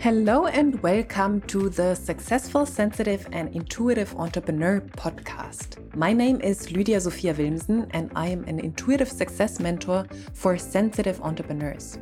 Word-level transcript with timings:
Hello 0.00 0.46
and 0.46 0.80
welcome 0.80 1.40
to 1.48 1.68
the 1.70 1.92
Successful, 1.96 2.64
Sensitive 2.64 3.26
and 3.32 3.52
Intuitive 3.52 4.14
Entrepreneur 4.14 4.80
podcast. 4.80 5.76
My 5.96 6.12
name 6.12 6.40
is 6.40 6.70
Lydia 6.70 7.00
Sophia 7.00 7.34
Wilmsen 7.34 7.90
and 7.90 8.08
I 8.14 8.28
am 8.28 8.44
an 8.44 8.60
intuitive 8.60 9.08
success 9.08 9.58
mentor 9.58 10.06
for 10.34 10.56
sensitive 10.56 11.20
entrepreneurs. 11.20 11.98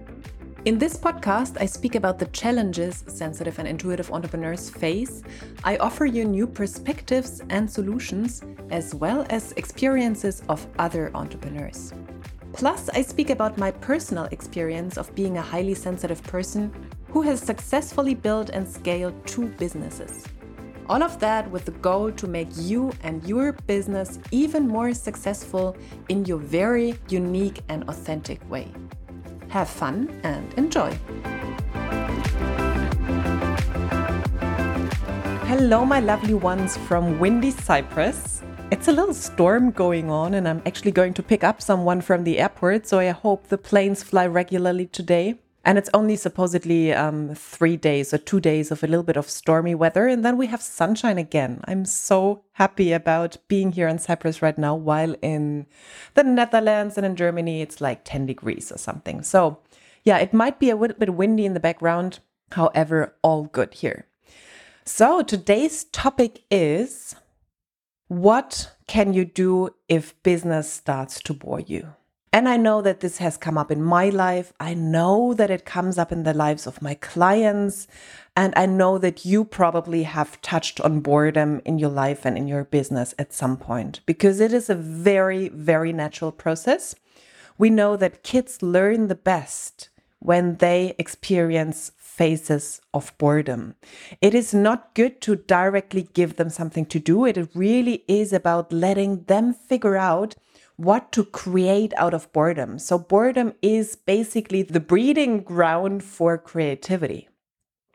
In 0.67 0.77
this 0.77 0.99
podcast, 0.99 1.57
I 1.59 1.65
speak 1.65 1.95
about 1.95 2.19
the 2.19 2.27
challenges 2.27 3.03
sensitive 3.09 3.59
and 3.59 3.67
intuitive 3.67 4.13
entrepreneurs 4.13 4.69
face. 4.69 5.23
I 5.65 5.79
offer 5.79 6.05
you 6.05 6.27
new 6.27 6.47
perspectives 6.47 7.41
and 7.49 7.71
solutions, 7.71 8.43
as 8.69 8.95
well 8.95 9.25
as 9.31 9.53
experiences 9.53 10.43
of 10.51 10.67
other 10.79 11.11
entrepreneurs. 11.15 11.95
Plus, 12.53 12.91
I 12.91 13.01
speak 13.01 13.31
about 13.31 13.57
my 13.57 13.71
personal 13.71 14.25
experience 14.33 14.99
of 14.99 15.15
being 15.15 15.39
a 15.39 15.43
highly 15.43 15.75
sensitive 15.75 16.23
person 16.23 16.73
who 17.17 17.23
has 17.23 17.41
successfully 17.41 18.15
built 18.15 18.51
and 18.51 18.69
scaled 18.69 19.15
two 19.27 19.47
businesses. 19.57 20.27
All 20.87 21.03
of 21.03 21.19
that 21.21 21.51
with 21.51 21.65
the 21.65 21.71
goal 21.71 22.13
to 22.13 22.27
make 22.27 22.51
you 22.57 22.93
and 23.05 23.27
your 23.27 23.53
business 23.67 24.19
even 24.33 24.69
more 24.69 24.93
successful 24.93 25.75
in 26.11 26.27
your 26.27 26.37
very 26.37 26.95
unique 27.09 27.63
and 27.71 27.89
authentic 27.89 28.39
way. 28.51 28.71
Have 29.49 29.71
fun 29.71 30.21
and 30.25 30.53
enjoy! 30.59 30.91
Hello, 35.49 35.87
my 35.87 36.01
lovely 36.01 36.35
ones 36.35 36.77
from 36.77 37.19
windy 37.19 37.51
Cyprus. 37.51 38.43
It's 38.71 38.89
a 38.89 38.93
little 38.93 39.15
storm 39.15 39.71
going 39.71 40.11
on, 40.11 40.35
and 40.35 40.47
I'm 40.47 40.61
actually 40.67 40.93
going 40.93 41.15
to 41.15 41.23
pick 41.23 41.43
up 41.43 41.63
someone 41.63 42.03
from 42.03 42.25
the 42.25 42.39
airport, 42.39 42.87
so 42.87 42.99
I 42.99 43.09
hope 43.09 43.49
the 43.49 43.57
planes 43.57 44.03
fly 44.03 44.27
regularly 44.27 44.85
today. 44.85 45.39
And 45.67 45.79
it's 45.79 45.91
only 45.93 46.15
supposedly 46.15 46.93
um, 46.93 47.35
three 47.35 47.77
days 47.77 48.15
or 48.15 48.19
two 48.19 48.39
days 48.39 48.71
of 48.71 48.85
a 48.85 48.87
little 48.87 49.03
bit 49.03 49.17
of 49.17 49.29
stormy 49.29 49.75
weather. 49.75 50.07
And 50.07 50.25
then 50.25 50.37
we 50.37 50.47
have 50.47 50.63
sunshine 50.63 51.19
again. 51.19 51.61
I'm 51.65 51.85
so 51.85 52.45
happy 52.53 52.93
about 52.93 53.39
being 53.49 53.73
here 53.73 53.89
in 53.89 53.99
Cyprus 53.99 54.41
right 54.41 54.57
now, 54.57 54.77
while 54.77 55.17
in 55.23 55.67
the 56.15 56.23
Netherlands 56.23 56.97
and 56.97 57.05
in 57.05 57.17
Germany, 57.17 57.63
it's 57.63 57.81
like 57.81 58.05
10 58.05 58.27
degrees 58.27 58.71
or 58.71 58.79
something. 58.79 59.23
So, 59.23 59.59
yeah, 60.05 60.19
it 60.19 60.33
might 60.33 60.61
be 60.61 60.71
a 60.71 60.77
little 60.77 60.97
bit 60.97 61.15
windy 61.15 61.45
in 61.45 61.55
the 61.55 61.61
background. 61.61 62.21
However, 62.53 63.17
all 63.23 63.47
good 63.47 63.75
here. 63.75 64.07
So, 64.85 65.21
today's 65.23 65.83
topic 65.83 66.45
is 66.49 67.17
what 68.07 68.71
can 68.87 69.15
you 69.15 69.25
do 69.25 69.71
if 69.89 70.15
business 70.23 70.73
starts 70.73 71.21
to 71.23 71.35
bore 71.35 71.59
you? 71.59 71.95
And 72.33 72.49
I 72.49 72.57
know 72.57 72.83
that 72.83 73.01
this 73.01 73.19
has 73.19 73.37
come 73.37 73.57
up 73.57 73.71
in 73.71 73.83
my 73.83 74.11
life. 74.11 74.53
I 74.61 74.75
know 74.75 75.33
that 75.35 75.51
it 75.51 75.65
comes 75.65 75.97
up 75.97 76.13
in 76.13 76.25
the 76.25 76.35
lives 76.35 76.67
of 76.67 76.83
my 76.83 76.95
clients. 76.95 77.89
And 78.37 78.53
I 78.57 78.67
know 78.67 78.99
that 78.99 79.25
you 79.25 79.45
probably 79.45 80.03
have 80.03 80.41
touched 80.43 80.81
on 80.81 81.01
boredom 81.01 81.63
in 81.65 81.79
your 81.79 81.91
life 81.91 82.27
and 82.27 82.37
in 82.37 82.47
your 82.47 82.65
business 82.65 83.15
at 83.19 83.33
some 83.33 83.57
point 83.57 84.01
because 84.05 84.41
it 84.41 84.53
is 84.53 84.69
a 84.69 84.75
very, 84.75 85.49
very 85.49 85.93
natural 85.93 86.33
process. 86.33 86.95
We 87.57 87.71
know 87.71 87.97
that 87.97 88.23
kids 88.23 88.63
learn 88.63 89.09
the 89.09 89.15
best 89.15 89.89
when 90.19 90.57
they 90.57 90.95
experience 90.99 91.93
phases 92.17 92.81
of 92.93 93.13
boredom. 93.19 93.75
It 94.21 94.35
is 94.35 94.53
not 94.53 94.95
good 94.95 95.21
to 95.23 95.37
directly 95.37 96.09
give 96.15 96.37
them 96.37 96.51
something 96.51 96.87
to 96.87 96.99
do. 96.99 97.25
It 97.27 97.49
really 97.55 98.05
is 98.09 98.33
about 98.33 98.73
letting 98.73 99.25
them 99.25 99.53
figure 99.53 99.97
out 99.97 100.35
what 100.77 101.13
to 101.13 101.25
create 101.25 101.93
out 101.97 102.15
of 102.15 102.31
boredom. 102.33 102.79
So, 102.79 102.99
boredom 102.99 103.55
is 103.63 103.97
basically 103.97 104.63
the 104.63 104.81
breeding 104.81 105.41
ground 105.41 106.05
for 106.05 106.39
creativity. 106.39 107.29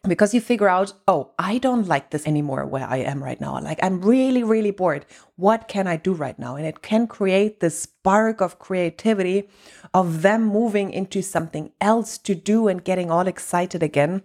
Because 0.08 0.34
you 0.34 0.42
figure 0.42 0.68
out, 0.68 0.94
oh, 1.08 1.30
I 1.38 1.59
don't 1.59 1.88
like 1.88 2.09
this 2.09 2.26
anymore 2.26 2.66
where 2.66 2.88
I 2.88 2.98
am 2.98 3.24
right 3.24 3.40
now. 3.40 3.59
Like, 3.59 3.78
I'm 3.84 4.02
really, 4.02 4.44
really 4.44 4.72
bored. 4.72 5.06
What 5.36 5.68
can 5.68 5.86
I 5.86 5.96
do 5.96 6.14
right 6.14 6.40
now? 6.40 6.56
And 6.56 6.66
it 6.66 6.81
can 6.81 7.06
create 7.06 7.59
this 7.59 7.84
spark 7.84 8.42
of 8.42 8.58
creativity 8.58 9.48
of 9.94 10.24
them 10.24 10.44
moving 10.44 10.92
into 10.92 11.22
something 11.22 11.72
else 11.80 12.18
to 12.19 12.34
do 12.34 12.68
and 12.68 12.84
getting 12.84 13.12
all 13.12 13.28
excited 13.28 13.84
again. 13.84 14.24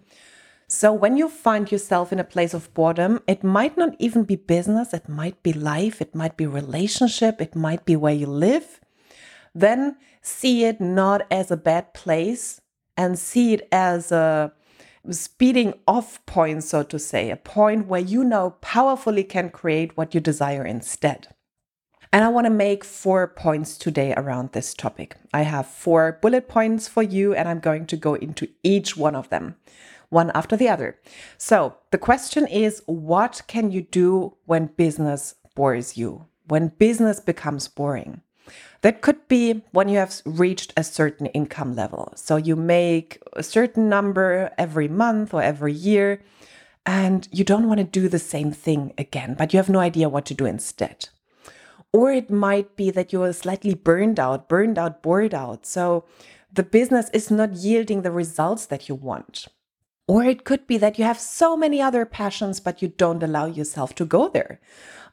So, 0.69 0.91
when 0.91 1.15
you 1.15 1.29
find 1.29 1.71
yourself 1.71 2.11
in 2.11 2.19
a 2.19 2.25
place 2.25 2.53
of 2.53 2.73
boredom, 2.73 3.21
it 3.25 3.41
might 3.41 3.77
not 3.77 3.95
even 3.99 4.23
be 4.23 4.35
business, 4.35 4.93
it 4.93 5.07
might 5.07 5.41
be 5.41 5.53
life, 5.53 6.01
it 6.01 6.13
might 6.13 6.35
be 6.35 6.45
relationship, 6.45 7.39
it 7.41 7.55
might 7.55 7.85
be 7.85 7.95
where 7.95 8.13
you 8.13 8.27
live. 8.27 8.81
Then 9.55 9.95
see 10.21 10.65
it 10.65 10.81
not 10.81 11.25
as 11.31 11.51
a 11.51 11.55
bad 11.55 11.93
place 11.93 12.59
and 12.97 13.17
see 13.17 13.53
it 13.53 13.69
as 13.71 14.11
a 14.11 14.51
speeding 15.09 15.73
off 15.87 16.25
point, 16.25 16.65
so 16.65 16.83
to 16.83 16.99
say, 16.99 17.29
a 17.29 17.37
point 17.37 17.87
where 17.87 18.01
you 18.01 18.25
now 18.25 18.49
powerfully 18.59 19.23
can 19.23 19.49
create 19.49 19.95
what 19.95 20.13
you 20.13 20.19
desire 20.19 20.65
instead. 20.65 21.29
And 22.11 22.25
I 22.25 22.27
want 22.27 22.43
to 22.45 22.51
make 22.51 22.83
four 22.83 23.25
points 23.25 23.77
today 23.77 24.13
around 24.17 24.51
this 24.51 24.73
topic. 24.73 25.15
I 25.33 25.43
have 25.43 25.65
four 25.65 26.19
bullet 26.21 26.49
points 26.49 26.89
for 26.89 27.03
you, 27.03 27.33
and 27.33 27.47
I'm 27.47 27.61
going 27.61 27.85
to 27.85 27.95
go 27.95 28.15
into 28.15 28.49
each 28.63 28.97
one 28.97 29.15
of 29.15 29.29
them 29.29 29.55
one 30.09 30.31
after 30.33 30.55
the 30.55 30.69
other. 30.69 30.97
So 31.37 31.75
the 31.91 31.97
question 31.97 32.47
is 32.47 32.81
what 32.85 33.41
can 33.47 33.71
you 33.71 33.81
do 33.81 34.35
when 34.45 34.67
business 34.67 35.35
bores 35.55 35.97
you? 35.97 36.25
When 36.47 36.69
business 36.69 37.19
becomes 37.19 37.67
boring? 37.67 38.21
That 38.81 39.01
could 39.01 39.27
be 39.27 39.63
when 39.71 39.89
you 39.89 39.97
have 39.97 40.21
reached 40.25 40.73
a 40.77 40.83
certain 40.83 41.25
income 41.27 41.75
level. 41.75 42.13
So 42.15 42.37
you 42.37 42.55
make 42.55 43.21
a 43.33 43.43
certain 43.43 43.89
number 43.89 44.51
every 44.57 44.87
month 44.87 45.33
or 45.33 45.41
every 45.41 45.73
year, 45.73 46.21
and 46.85 47.27
you 47.31 47.43
don't 47.43 47.67
want 47.67 47.79
to 47.79 47.83
do 47.83 48.07
the 48.07 48.19
same 48.19 48.51
thing 48.51 48.93
again, 48.97 49.35
but 49.37 49.51
you 49.51 49.57
have 49.57 49.67
no 49.67 49.79
idea 49.79 50.07
what 50.07 50.25
to 50.27 50.33
do 50.33 50.45
instead. 50.45 51.09
Or 51.91 52.11
it 52.11 52.29
might 52.29 52.75
be 52.75 52.91
that 52.91 53.11
you're 53.11 53.33
slightly 53.33 53.73
burned 53.73 54.19
out, 54.19 54.47
burned 54.47 54.77
out, 54.77 55.01
bored 55.01 55.33
out. 55.33 55.65
So 55.65 56.05
the 56.53 56.63
business 56.63 57.09
is 57.11 57.31
not 57.31 57.55
yielding 57.55 58.03
the 58.03 58.11
results 58.11 58.65
that 58.67 58.87
you 58.87 58.95
want. 58.95 59.47
Or 60.07 60.23
it 60.23 60.45
could 60.45 60.65
be 60.67 60.77
that 60.77 60.97
you 60.97 61.03
have 61.03 61.19
so 61.19 61.57
many 61.57 61.81
other 61.81 62.05
passions, 62.05 62.61
but 62.61 62.81
you 62.81 62.87
don't 62.87 63.21
allow 63.21 63.45
yourself 63.45 63.93
to 63.95 64.05
go 64.05 64.29
there. 64.29 64.61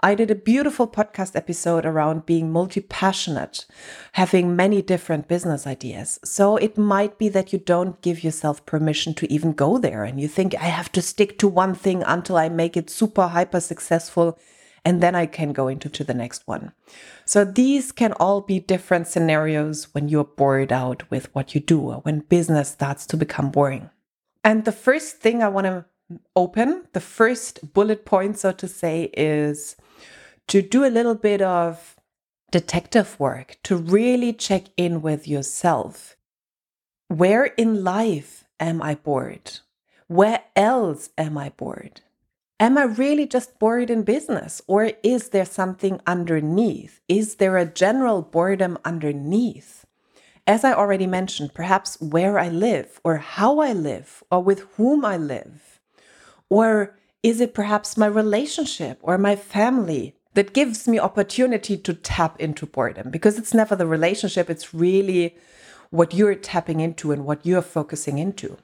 I 0.00 0.14
did 0.14 0.30
a 0.30 0.36
beautiful 0.36 0.86
podcast 0.86 1.34
episode 1.34 1.84
around 1.84 2.26
being 2.26 2.52
multi 2.52 2.80
passionate, 2.80 3.66
having 4.12 4.54
many 4.54 4.82
different 4.82 5.26
business 5.26 5.66
ideas. 5.66 6.20
So 6.22 6.56
it 6.58 6.78
might 6.78 7.18
be 7.18 7.28
that 7.30 7.52
you 7.52 7.58
don't 7.58 8.00
give 8.02 8.22
yourself 8.22 8.66
permission 8.66 9.14
to 9.14 9.32
even 9.32 9.52
go 9.52 9.78
there 9.78 10.04
and 10.04 10.20
you 10.20 10.28
think, 10.28 10.54
I 10.54 10.66
have 10.66 10.92
to 10.92 11.02
stick 11.02 11.38
to 11.38 11.48
one 11.48 11.74
thing 11.74 12.02
until 12.04 12.36
I 12.36 12.48
make 12.48 12.76
it 12.76 12.90
super 12.90 13.28
hyper 13.28 13.60
successful 13.60 14.38
and 14.84 15.02
then 15.02 15.14
I 15.14 15.26
can 15.26 15.52
go 15.52 15.68
into 15.68 15.88
to 15.88 16.04
the 16.04 16.14
next 16.14 16.46
one. 16.46 16.72
So 17.24 17.44
these 17.44 17.90
can 17.90 18.12
all 18.20 18.42
be 18.42 18.60
different 18.60 19.08
scenarios 19.08 19.94
when 19.94 20.08
you're 20.08 20.24
bored 20.24 20.72
out 20.72 21.10
with 21.10 21.34
what 21.34 21.54
you 21.54 21.60
do 21.60 21.80
or 21.80 21.96
when 22.02 22.20
business 22.20 22.68
starts 22.68 23.06
to 23.06 23.16
become 23.16 23.50
boring. 23.50 23.88
And 24.44 24.66
the 24.66 24.72
first 24.72 25.16
thing 25.16 25.42
I 25.42 25.48
want 25.48 25.66
to 25.66 25.86
open, 26.36 26.86
the 26.92 27.00
first 27.00 27.72
bullet 27.72 28.04
point, 28.04 28.38
so 28.38 28.52
to 28.52 28.68
say, 28.68 29.10
is 29.16 29.74
to 30.48 30.60
do 30.60 30.84
a 30.84 30.92
little 30.92 31.14
bit 31.14 31.40
of 31.40 31.96
detective 32.50 33.18
work, 33.18 33.56
to 33.64 33.74
really 33.74 34.32
check 34.32 34.64
in 34.76 35.00
with 35.00 35.26
yourself. 35.26 36.14
Where 37.08 37.46
in 37.46 37.82
life 37.82 38.44
am 38.60 38.82
I 38.82 38.94
bored? 38.94 39.60
Where 40.06 40.44
else 40.54 41.08
am 41.16 41.38
I 41.38 41.48
bored? 41.48 42.02
Am 42.60 42.78
I 42.78 42.84
really 42.84 43.26
just 43.26 43.58
bored 43.58 43.90
in 43.90 44.02
business? 44.02 44.62
Or 44.66 44.92
is 45.02 45.30
there 45.30 45.44
something 45.44 46.00
underneath? 46.06 47.00
Is 47.08 47.36
there 47.36 47.56
a 47.56 47.66
general 47.66 48.22
boredom 48.22 48.78
underneath? 48.84 49.83
As 50.46 50.64
I 50.64 50.72
already 50.72 51.06
mentioned, 51.06 51.54
perhaps 51.54 52.00
where 52.00 52.38
I 52.38 52.48
live 52.48 53.00
or 53.02 53.16
how 53.16 53.60
I 53.60 53.72
live 53.72 54.22
or 54.30 54.42
with 54.42 54.60
whom 54.76 55.04
I 55.04 55.16
live? 55.16 55.80
Or 56.50 56.98
is 57.22 57.40
it 57.40 57.54
perhaps 57.54 57.96
my 57.96 58.06
relationship 58.06 58.98
or 59.02 59.16
my 59.16 59.36
family 59.36 60.14
that 60.34 60.52
gives 60.52 60.86
me 60.86 60.98
opportunity 60.98 61.76
to 61.78 61.94
tap 61.94 62.38
into 62.38 62.66
boredom? 62.66 63.10
Because 63.10 63.38
it's 63.38 63.54
never 63.54 63.74
the 63.74 63.86
relationship, 63.86 64.50
it's 64.50 64.74
really 64.74 65.36
what 65.90 66.12
you're 66.12 66.34
tapping 66.34 66.80
into 66.80 67.12
and 67.12 67.24
what 67.24 67.46
you're 67.46 67.62
focusing 67.62 68.18
into. 68.18 68.58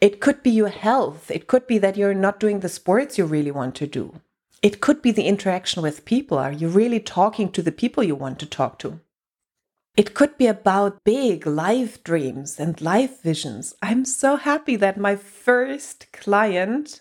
It 0.00 0.20
could 0.20 0.44
be 0.44 0.50
your 0.50 0.68
health. 0.68 1.30
It 1.30 1.48
could 1.48 1.66
be 1.66 1.78
that 1.78 1.96
you're 1.96 2.14
not 2.14 2.38
doing 2.38 2.60
the 2.60 2.68
sports 2.68 3.18
you 3.18 3.24
really 3.24 3.50
want 3.50 3.74
to 3.76 3.86
do. 3.88 4.20
It 4.62 4.80
could 4.80 5.02
be 5.02 5.10
the 5.10 5.26
interaction 5.26 5.82
with 5.82 6.04
people. 6.04 6.38
Are 6.38 6.52
you 6.52 6.68
really 6.68 7.00
talking 7.00 7.50
to 7.50 7.62
the 7.62 7.72
people 7.72 8.04
you 8.04 8.14
want 8.14 8.38
to 8.38 8.46
talk 8.46 8.78
to? 8.80 9.00
It 9.98 10.14
could 10.14 10.38
be 10.38 10.46
about 10.46 11.02
big 11.02 11.44
life 11.44 12.04
dreams 12.04 12.60
and 12.60 12.80
life 12.80 13.20
visions. 13.20 13.74
I'm 13.82 14.04
so 14.04 14.36
happy 14.36 14.76
that 14.76 14.96
my 14.96 15.16
first 15.16 16.06
client 16.12 17.00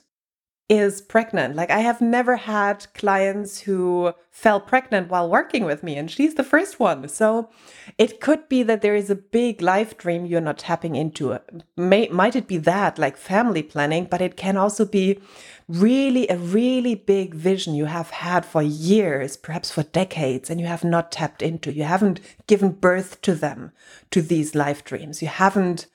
is 0.68 1.00
pregnant. 1.04 1.56
Like 1.56 1.70
I 1.70 1.82
have 1.82 2.02
never 2.02 2.38
had 2.38 2.92
clients 2.96 3.60
who 3.60 4.14
fell 4.32 4.60
pregnant 4.60 5.10
while 5.10 5.30
working 5.30 5.64
with 5.64 5.84
me 5.84 5.96
and 5.96 6.10
she's 6.10 6.34
the 6.34 6.44
first 6.44 6.80
one. 6.80 7.08
So 7.08 7.52
it 8.00 8.20
could 8.20 8.50
be 8.50 8.64
that 8.64 8.82
there 8.82 8.96
is 8.96 9.12
a 9.12 9.16
big 9.16 9.62
life 9.62 9.96
dream 10.00 10.26
you're 10.26 10.42
not 10.42 10.58
tapping 10.58 10.96
into. 10.96 11.40
May, 11.78 12.08
might 12.08 12.36
it 12.36 12.48
be 12.48 12.58
that 12.58 12.98
like 12.98 13.16
family 13.16 13.62
planning, 13.62 14.08
but 14.10 14.22
it 14.22 14.36
can 14.36 14.58
also 14.58 14.86
be 14.86 15.20
really 15.68 16.28
a 16.30 16.38
really 16.38 16.96
big 16.96 17.34
vision 17.34 17.74
you 17.74 17.86
have 17.86 18.10
had 18.10 18.46
for 18.46 18.62
years, 18.62 19.36
perhaps 19.36 19.72
for 19.72 19.84
decades 19.84 20.50
and 20.50 20.60
you 20.62 20.68
have 20.68 20.84
not 20.84 21.12
tapped 21.12 21.42
into. 21.42 21.74
You 21.74 21.84
haven't 21.84 22.20
given 22.48 22.72
birth 22.72 23.22
to 23.22 23.36
them, 23.36 23.72
to 24.12 24.22
these 24.22 24.56
life 24.56 24.84
dreams. 24.84 25.22
You 25.22 25.28
haven't 25.28 25.88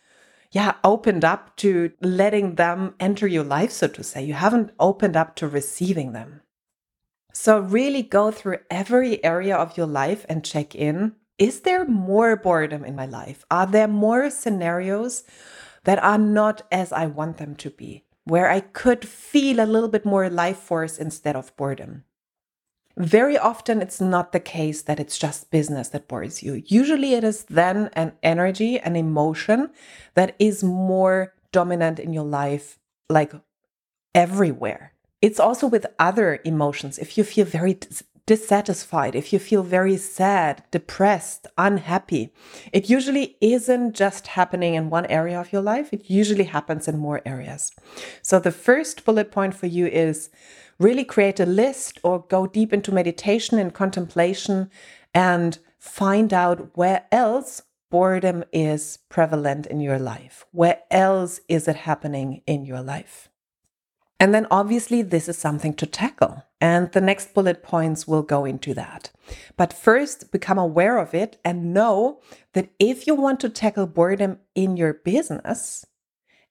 yeah, 0.53 0.75
opened 0.85 1.25
up 1.25 1.57
to 1.57 1.93
letting 2.03 2.57
them 2.57 2.95
enter 3.01 3.27
your 3.27 3.45
life, 3.45 3.73
so 3.73 3.89
to 3.89 4.03
say. 4.03 4.23
You 4.23 4.35
haven't 4.35 4.71
opened 4.79 5.17
up 5.17 5.35
to 5.37 5.49
receiving 5.49 6.13
them. 6.13 6.43
So, 7.33 7.59
really 7.59 8.03
go 8.03 8.31
through 8.31 8.59
every 8.71 9.25
area 9.25 9.57
of 9.57 9.79
your 9.79 9.87
life 9.87 10.27
and 10.29 10.45
check 10.45 10.75
in. 10.75 11.17
Is 11.39 11.61
there 11.61 11.87
more 11.87 12.37
boredom 12.37 12.85
in 12.85 12.95
my 12.95 13.07
life? 13.07 13.47
Are 13.51 13.67
there 13.67 13.89
more 13.89 14.29
scenarios 14.29 15.25
that 15.85 16.03
are 16.03 16.19
not 16.19 16.63
as 16.71 16.93
I 16.93 17.07
want 17.07 17.39
them 17.39 17.57
to 17.57 17.71
be, 17.71 18.05
where 18.25 18.49
I 18.51 18.61
could 18.61 19.07
feel 19.07 19.61
a 19.61 19.67
little 19.67 19.89
bit 19.89 20.05
more 20.05 20.29
life 20.29 20.59
force 20.59 20.99
instead 20.99 21.37
of 21.37 21.55
boredom? 21.57 22.05
Very 22.97 23.39
often, 23.39 23.81
it's 23.81 24.01
not 24.01 24.33
the 24.33 24.41
case 24.41 24.83
that 24.83 25.01
it's 25.01 25.19
just 25.19 25.51
business 25.51 25.89
that 25.89 26.09
bores 26.09 26.43
you. 26.43 26.63
Usually, 26.67 27.15
it 27.15 27.25
is 27.25 27.45
then 27.45 27.89
an 27.95 28.13
energy, 28.23 28.79
an 28.79 28.97
emotion 28.97 29.71
that 30.15 30.37
is 30.39 30.63
more 30.63 31.33
dominant 31.53 31.99
in 31.99 32.13
your 32.13 32.25
life, 32.25 32.79
like 33.09 33.33
everywhere. 34.15 34.93
It's 35.23 35.41
also 35.41 35.67
with 35.67 35.87
other 35.99 36.41
emotions. 36.45 36.99
If 36.99 37.17
you 37.17 37.25
feel 37.25 37.47
very 37.47 37.79
dissatisfied, 38.27 39.15
if 39.15 39.33
you 39.33 39.39
feel 39.39 39.63
very 39.63 39.97
sad, 39.97 40.63
depressed, 40.71 41.47
unhappy, 41.59 42.33
it 42.73 42.89
usually 42.89 43.37
isn't 43.41 43.95
just 43.95 44.29
happening 44.29 44.75
in 44.75 44.91
one 44.91 45.07
area 45.07 45.41
of 45.41 45.53
your 45.53 45.63
life. 45.63 45.93
It 45.93 46.09
usually 46.09 46.45
happens 46.45 46.87
in 46.87 46.99
more 46.99 47.21
areas. 47.27 47.73
So, 48.23 48.39
the 48.39 48.53
first 48.53 49.05
bullet 49.05 49.33
point 49.33 49.55
for 49.55 49.67
you 49.67 49.87
is 49.87 50.31
really 50.79 51.05
create 51.05 51.41
a 51.41 51.47
list 51.47 51.99
or 52.03 52.25
go 52.29 52.47
deep 52.47 52.73
into 52.73 52.93
meditation 52.93 53.59
and 53.59 53.75
contemplation 53.75 54.71
and 55.15 55.59
find 55.79 56.33
out 56.33 56.77
where 56.77 57.07
else 57.11 57.63
boredom 57.91 58.43
is 58.53 58.99
prevalent 59.09 59.67
in 59.67 59.81
your 59.81 59.99
life. 59.99 60.47
Where 60.51 60.81
else 60.91 61.41
is 61.49 61.69
it 61.69 61.77
happening 61.77 62.43
in 62.47 62.65
your 62.65 62.81
life? 62.81 63.29
And 64.23 64.33
then 64.33 64.47
obviously, 64.53 65.03
this 65.03 65.29
is 65.29 65.37
something 65.37 65.75
to 65.75 65.85
tackle. 65.85 66.45
And 66.61 66.93
the 66.93 67.01
next 67.01 67.35
bullet 67.35 67.61
points 67.61 68.07
will 68.07 68.23
go 68.23 68.45
into 68.45 68.73
that. 68.73 69.11
But 69.57 69.73
first, 69.73 70.31
become 70.31 70.59
aware 70.59 70.99
of 70.99 71.13
it 71.13 71.41
and 71.45 71.75
know 71.75 72.21
that 72.53 72.71
if 72.79 73.09
you 73.09 73.17
want 73.17 73.41
to 73.41 73.49
tackle 73.49 73.89
boredom 73.89 74.39
in 74.55 74.77
your 74.77 74.95
business, 74.95 75.85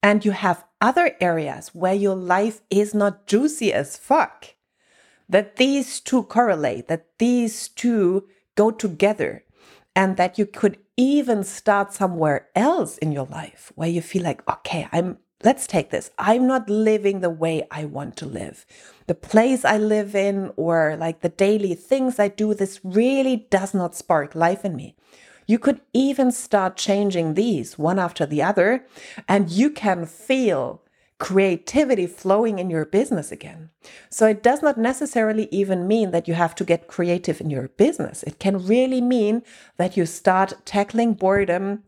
and 0.04 0.26
you 0.26 0.32
have 0.32 0.66
other 0.82 1.16
areas 1.22 1.70
where 1.74 1.94
your 1.94 2.16
life 2.16 2.60
is 2.70 2.94
not 2.94 3.26
juicy 3.26 3.72
as 3.72 3.96
fuck, 3.96 4.48
that 5.30 5.56
these 5.56 6.02
two 6.02 6.24
correlate, 6.24 6.90
that 6.90 7.06
these 7.20 7.70
two 7.70 8.28
go 8.56 8.72
together, 8.72 9.46
and 9.96 10.18
that 10.18 10.38
you 10.38 10.46
could 10.46 10.78
even 10.98 11.42
start 11.42 11.94
somewhere 11.94 12.50
else 12.54 12.98
in 12.98 13.14
your 13.14 13.28
life 13.28 13.72
where 13.76 13.88
you 13.88 14.02
feel 14.02 14.24
like, 14.24 14.46
okay, 14.50 14.90
I'm 14.92 15.20
let's 15.44 15.68
take 15.68 15.90
this. 15.90 16.12
I'm 16.18 16.48
not 16.48 16.70
living 16.70 17.20
the 17.20 17.30
way 17.30 17.68
I 17.72 17.86
want 17.86 18.16
to 18.18 18.26
live. 18.26 18.66
The 19.08 19.16
place 19.16 19.66
I 19.66 19.78
live 19.78 20.16
in, 20.16 20.52
or 20.56 20.96
like 21.00 21.22
the 21.22 21.30
daily 21.30 21.76
things 21.76 22.20
I 22.20 22.28
do, 22.28 22.54
this 22.54 22.80
really 22.84 23.48
does 23.50 23.74
not 23.74 23.96
spark 23.96 24.36
life 24.36 24.64
in 24.64 24.76
me. 24.76 24.96
You 25.48 25.60
could 25.60 25.82
even 25.94 26.32
start 26.32 26.78
changing 26.78 27.34
these 27.34 27.78
one 27.78 28.00
after 28.00 28.26
the 28.26 28.42
other, 28.42 28.86
and 29.28 29.50
you 29.50 29.70
can 29.70 30.06
feel 30.06 30.82
creativity 31.18 32.08
flowing 32.08 32.58
in 32.58 32.70
your 32.72 32.86
business 32.86 33.32
again. 33.32 33.70
So 34.10 34.26
it 34.26 34.42
does 34.42 34.64
not 34.64 34.78
necessarily 34.78 35.48
even 35.52 35.88
mean 35.88 36.10
that 36.12 36.28
you 36.28 36.34
have 36.34 36.56
to 36.56 36.64
get 36.64 36.88
creative 36.88 37.40
in 37.40 37.52
your 37.52 37.68
business. 37.68 38.24
It 38.24 38.40
can 38.40 38.66
really 38.66 39.02
mean 39.02 39.44
that 39.78 39.96
you 39.96 40.08
start 40.08 40.54
tackling 40.66 41.14
boredom 41.14 41.84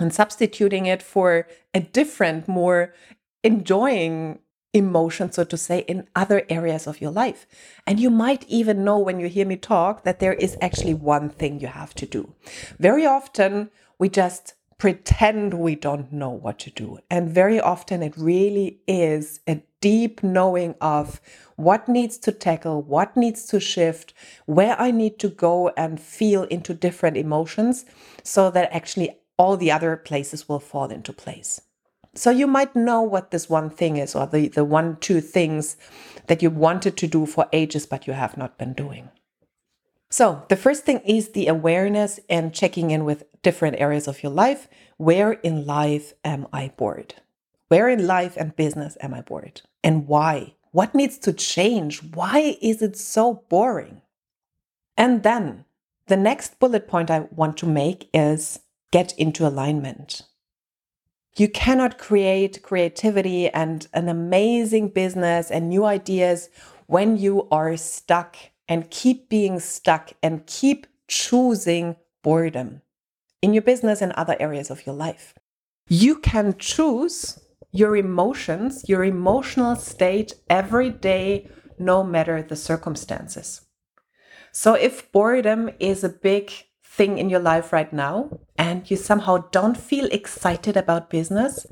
and 0.00 0.12
substituting 0.12 0.86
it 0.86 1.02
for 1.02 1.46
a 1.74 1.80
different, 1.80 2.48
more 2.48 2.94
enjoying 3.42 4.40
emotion, 4.74 5.32
so 5.32 5.44
to 5.44 5.56
say, 5.56 5.80
in 5.80 6.06
other 6.14 6.44
areas 6.48 6.86
of 6.86 7.00
your 7.00 7.10
life. 7.10 7.46
And 7.86 7.98
you 7.98 8.10
might 8.10 8.44
even 8.48 8.84
know 8.84 8.98
when 8.98 9.18
you 9.18 9.28
hear 9.28 9.46
me 9.46 9.56
talk 9.56 10.04
that 10.04 10.20
there 10.20 10.34
is 10.34 10.56
actually 10.60 10.94
one 10.94 11.30
thing 11.30 11.60
you 11.60 11.68
have 11.68 11.94
to 11.94 12.06
do. 12.06 12.34
Very 12.78 13.06
often, 13.06 13.70
we 13.98 14.08
just 14.08 14.54
pretend 14.78 15.54
we 15.54 15.74
don't 15.74 16.12
know 16.12 16.30
what 16.30 16.58
to 16.60 16.70
do. 16.70 16.98
And 17.10 17.28
very 17.28 17.60
often, 17.60 18.02
it 18.02 18.16
really 18.16 18.80
is 18.86 19.40
a 19.48 19.62
deep 19.80 20.22
knowing 20.22 20.74
of 20.80 21.20
what 21.56 21.88
needs 21.88 22.18
to 22.18 22.32
tackle, 22.32 22.82
what 22.82 23.16
needs 23.16 23.44
to 23.46 23.58
shift, 23.58 24.14
where 24.46 24.80
I 24.80 24.90
need 24.90 25.18
to 25.20 25.28
go 25.28 25.70
and 25.76 26.00
feel 26.00 26.44
into 26.44 26.74
different 26.74 27.16
emotions 27.16 27.84
so 28.22 28.50
that 28.50 28.72
actually 28.72 29.17
all 29.38 29.56
the 29.56 29.70
other 29.72 29.96
places 29.96 30.48
will 30.48 30.60
fall 30.60 30.90
into 30.90 31.12
place. 31.12 31.60
So 32.14 32.30
you 32.30 32.46
might 32.46 32.74
know 32.74 33.00
what 33.02 33.30
this 33.30 33.48
one 33.48 33.70
thing 33.70 33.96
is, 33.96 34.14
or 34.14 34.26
the, 34.26 34.48
the 34.48 34.64
one, 34.64 34.96
two 34.96 35.20
things 35.20 35.76
that 36.26 36.42
you 36.42 36.50
wanted 36.50 36.96
to 36.96 37.06
do 37.06 37.26
for 37.26 37.48
ages, 37.52 37.86
but 37.86 38.06
you 38.06 38.12
have 38.12 38.36
not 38.36 38.58
been 38.58 38.72
doing. 38.72 39.10
So 40.10 40.44
the 40.48 40.56
first 40.56 40.84
thing 40.84 41.00
is 41.00 41.30
the 41.30 41.46
awareness 41.46 42.18
and 42.28 42.54
checking 42.54 42.90
in 42.90 43.04
with 43.04 43.24
different 43.42 43.78
areas 43.78 44.08
of 44.08 44.22
your 44.22 44.32
life. 44.32 44.66
Where 44.96 45.32
in 45.32 45.66
life 45.66 46.14
am 46.24 46.48
I 46.52 46.72
bored? 46.76 47.14
Where 47.68 47.88
in 47.88 48.06
life 48.06 48.34
and 48.36 48.56
business 48.56 48.96
am 49.00 49.12
I 49.12 49.20
bored? 49.20 49.62
And 49.84 50.08
why? 50.08 50.54
What 50.72 50.94
needs 50.94 51.18
to 51.18 51.32
change? 51.32 52.02
Why 52.02 52.56
is 52.60 52.82
it 52.82 52.96
so 52.96 53.44
boring? 53.48 54.00
And 54.96 55.22
then 55.22 55.66
the 56.06 56.16
next 56.16 56.58
bullet 56.58 56.88
point 56.88 57.10
I 57.10 57.28
want 57.30 57.58
to 57.58 57.66
make 57.66 58.08
is 58.12 58.60
get 58.90 59.12
into 59.18 59.46
alignment. 59.46 60.22
You 61.36 61.48
cannot 61.48 61.98
create 61.98 62.62
creativity 62.62 63.48
and 63.48 63.86
an 63.94 64.08
amazing 64.08 64.88
business 64.88 65.50
and 65.50 65.68
new 65.68 65.84
ideas 65.84 66.50
when 66.86 67.16
you 67.16 67.46
are 67.50 67.76
stuck 67.76 68.36
and 68.68 68.90
keep 68.90 69.28
being 69.28 69.60
stuck 69.60 70.12
and 70.22 70.46
keep 70.46 70.86
choosing 71.06 71.96
boredom 72.22 72.82
in 73.40 73.52
your 73.52 73.62
business 73.62 74.02
and 74.02 74.12
other 74.12 74.36
areas 74.40 74.70
of 74.70 74.84
your 74.84 74.94
life. 74.94 75.34
You 75.88 76.16
can 76.16 76.56
choose 76.58 77.38
your 77.70 77.96
emotions, 77.96 78.84
your 78.88 79.04
emotional 79.04 79.76
state 79.76 80.34
every 80.50 80.90
day, 80.90 81.48
no 81.78 82.02
matter 82.02 82.42
the 82.42 82.56
circumstances. 82.56 83.62
So 84.50 84.74
if 84.74 85.12
boredom 85.12 85.70
is 85.78 86.02
a 86.02 86.08
big 86.08 86.50
thing 86.98 87.16
in 87.16 87.30
your 87.30 87.40
life 87.40 87.72
right 87.72 87.92
now 87.92 88.38
and 88.58 88.90
you 88.90 88.96
somehow 88.96 89.38
don't 89.52 89.76
feel 89.76 90.06
excited 90.06 90.76
about 90.76 91.08
business, 91.08 91.66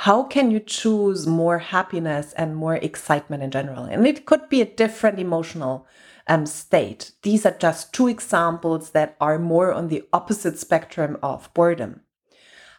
how 0.00 0.24
can 0.24 0.50
you 0.50 0.60
choose 0.60 1.26
more 1.26 1.58
happiness 1.58 2.34
and 2.34 2.56
more 2.56 2.74
excitement 2.74 3.42
in 3.42 3.50
general? 3.50 3.84
And 3.84 4.06
it 4.06 4.26
could 4.26 4.48
be 4.50 4.60
a 4.60 4.66
different 4.82 5.18
emotional 5.18 5.86
um, 6.26 6.44
state. 6.44 7.12
These 7.22 7.46
are 7.46 7.56
just 7.56 7.94
two 7.94 8.08
examples 8.08 8.90
that 8.90 9.16
are 9.20 9.38
more 9.38 9.72
on 9.72 9.88
the 9.88 10.02
opposite 10.12 10.58
spectrum 10.58 11.16
of 11.22 11.48
boredom. 11.54 12.00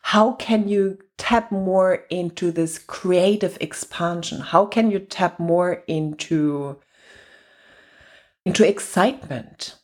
How 0.03 0.33
can 0.33 0.67
you 0.67 0.99
tap 1.17 1.51
more 1.51 2.05
into 2.09 2.51
this 2.51 2.77
creative 2.77 3.57
expansion? 3.59 4.41
How 4.41 4.65
can 4.65 4.91
you 4.91 4.99
tap 4.99 5.39
more 5.39 5.83
into, 5.87 6.79
into 8.45 8.67
excitement? 8.67 9.75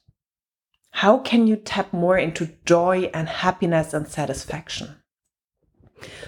How 0.98 1.18
can 1.18 1.48
you 1.48 1.56
tap 1.56 1.92
more 1.92 2.18
into 2.18 2.54
joy 2.66 3.10
and 3.14 3.28
happiness 3.28 3.94
and 3.94 4.08
satisfaction? 4.08 4.98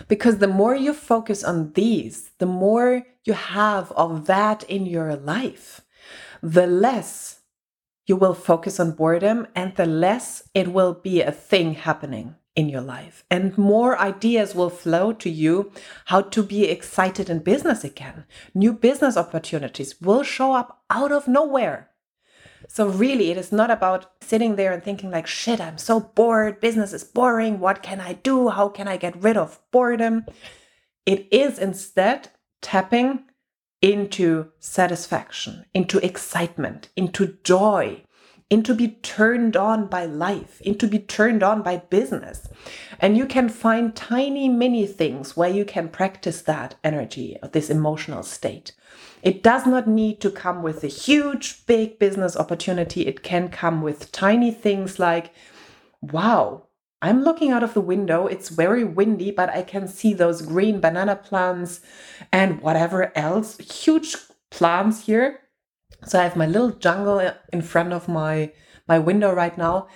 Because 0.07 0.39
the 0.39 0.47
more 0.47 0.75
you 0.75 0.93
focus 0.93 1.43
on 1.43 1.73
these, 1.73 2.31
the 2.39 2.45
more 2.45 3.03
you 3.23 3.33
have 3.33 3.91
of 3.91 4.25
that 4.25 4.63
in 4.63 4.85
your 4.85 5.15
life, 5.15 5.81
the 6.41 6.67
less 6.67 7.41
you 8.07 8.15
will 8.15 8.33
focus 8.33 8.79
on 8.79 8.91
boredom 8.91 9.47
and 9.55 9.75
the 9.75 9.85
less 9.85 10.49
it 10.53 10.67
will 10.69 10.93
be 10.93 11.21
a 11.21 11.31
thing 11.31 11.75
happening 11.75 12.35
in 12.55 12.67
your 12.67 12.81
life. 12.81 13.23
And 13.29 13.57
more 13.57 13.99
ideas 13.99 14.55
will 14.55 14.69
flow 14.69 15.13
to 15.13 15.29
you 15.29 15.71
how 16.05 16.21
to 16.21 16.41
be 16.41 16.65
excited 16.65 17.29
in 17.29 17.39
business 17.39 17.83
again. 17.83 18.25
New 18.53 18.73
business 18.73 19.15
opportunities 19.15 20.01
will 20.01 20.23
show 20.23 20.53
up 20.53 20.81
out 20.89 21.11
of 21.11 21.27
nowhere. 21.27 21.91
So, 22.67 22.87
really, 22.87 23.31
it 23.31 23.37
is 23.37 23.51
not 23.51 23.71
about 23.71 24.11
sitting 24.21 24.55
there 24.55 24.73
and 24.73 24.83
thinking, 24.83 25.11
like, 25.11 25.27
shit, 25.27 25.61
I'm 25.61 25.77
so 25.77 25.99
bored. 25.99 26.59
Business 26.59 26.93
is 26.93 27.03
boring. 27.03 27.59
What 27.59 27.83
can 27.83 27.99
I 27.99 28.13
do? 28.13 28.49
How 28.49 28.69
can 28.69 28.87
I 28.87 28.97
get 28.97 29.21
rid 29.21 29.37
of 29.37 29.59
boredom? 29.71 30.25
It 31.05 31.27
is 31.31 31.59
instead 31.59 32.29
tapping 32.61 33.25
into 33.81 34.51
satisfaction, 34.59 35.65
into 35.73 36.03
excitement, 36.03 36.89
into 36.95 37.37
joy, 37.43 38.03
into 38.49 38.75
be 38.75 38.89
turned 38.89 39.57
on 39.57 39.87
by 39.87 40.05
life, 40.05 40.61
into 40.61 40.87
be 40.87 40.99
turned 40.99 41.41
on 41.41 41.63
by 41.63 41.77
business. 41.77 42.47
And 42.99 43.17
you 43.17 43.25
can 43.25 43.49
find 43.49 43.95
tiny 43.95 44.49
mini 44.49 44.85
things 44.85 45.35
where 45.35 45.49
you 45.49 45.65
can 45.65 45.89
practice 45.89 46.41
that 46.43 46.75
energy, 46.83 47.37
of 47.41 47.53
this 47.53 47.69
emotional 47.69 48.21
state. 48.23 48.73
It 49.23 49.41
does 49.41 49.65
not 49.65 49.87
need 49.87 50.21
to 50.21 50.29
come 50.29 50.61
with 50.61 50.83
a 50.83 50.87
huge, 50.87 51.65
big 51.65 51.97
business 51.97 52.37
opportunity. 52.37 53.07
It 53.07 53.23
can 53.23 53.49
come 53.49 53.81
with 53.81 54.11
tiny 54.11 54.51
things 54.51 54.99
like, 54.99 55.33
wow, 56.01 56.67
I'm 57.01 57.23
looking 57.23 57.51
out 57.51 57.63
of 57.63 57.73
the 57.73 57.81
window. 57.81 58.27
It's 58.27 58.49
very 58.49 58.83
windy, 58.83 59.31
but 59.31 59.49
I 59.49 59.63
can 59.63 59.87
see 59.87 60.13
those 60.13 60.43
green 60.43 60.79
banana 60.79 61.15
plants 61.15 61.81
and 62.31 62.61
whatever 62.61 63.11
else. 63.17 63.57
Huge 63.57 64.15
plants 64.51 65.05
here. 65.05 65.39
So 66.05 66.19
I 66.19 66.23
have 66.23 66.35
my 66.35 66.45
little 66.45 66.71
jungle 66.71 67.31
in 67.51 67.61
front 67.61 67.93
of 67.93 68.07
my 68.07 68.51
my 68.87 68.99
window 68.99 69.33
right 69.33 69.57
now 69.57 69.87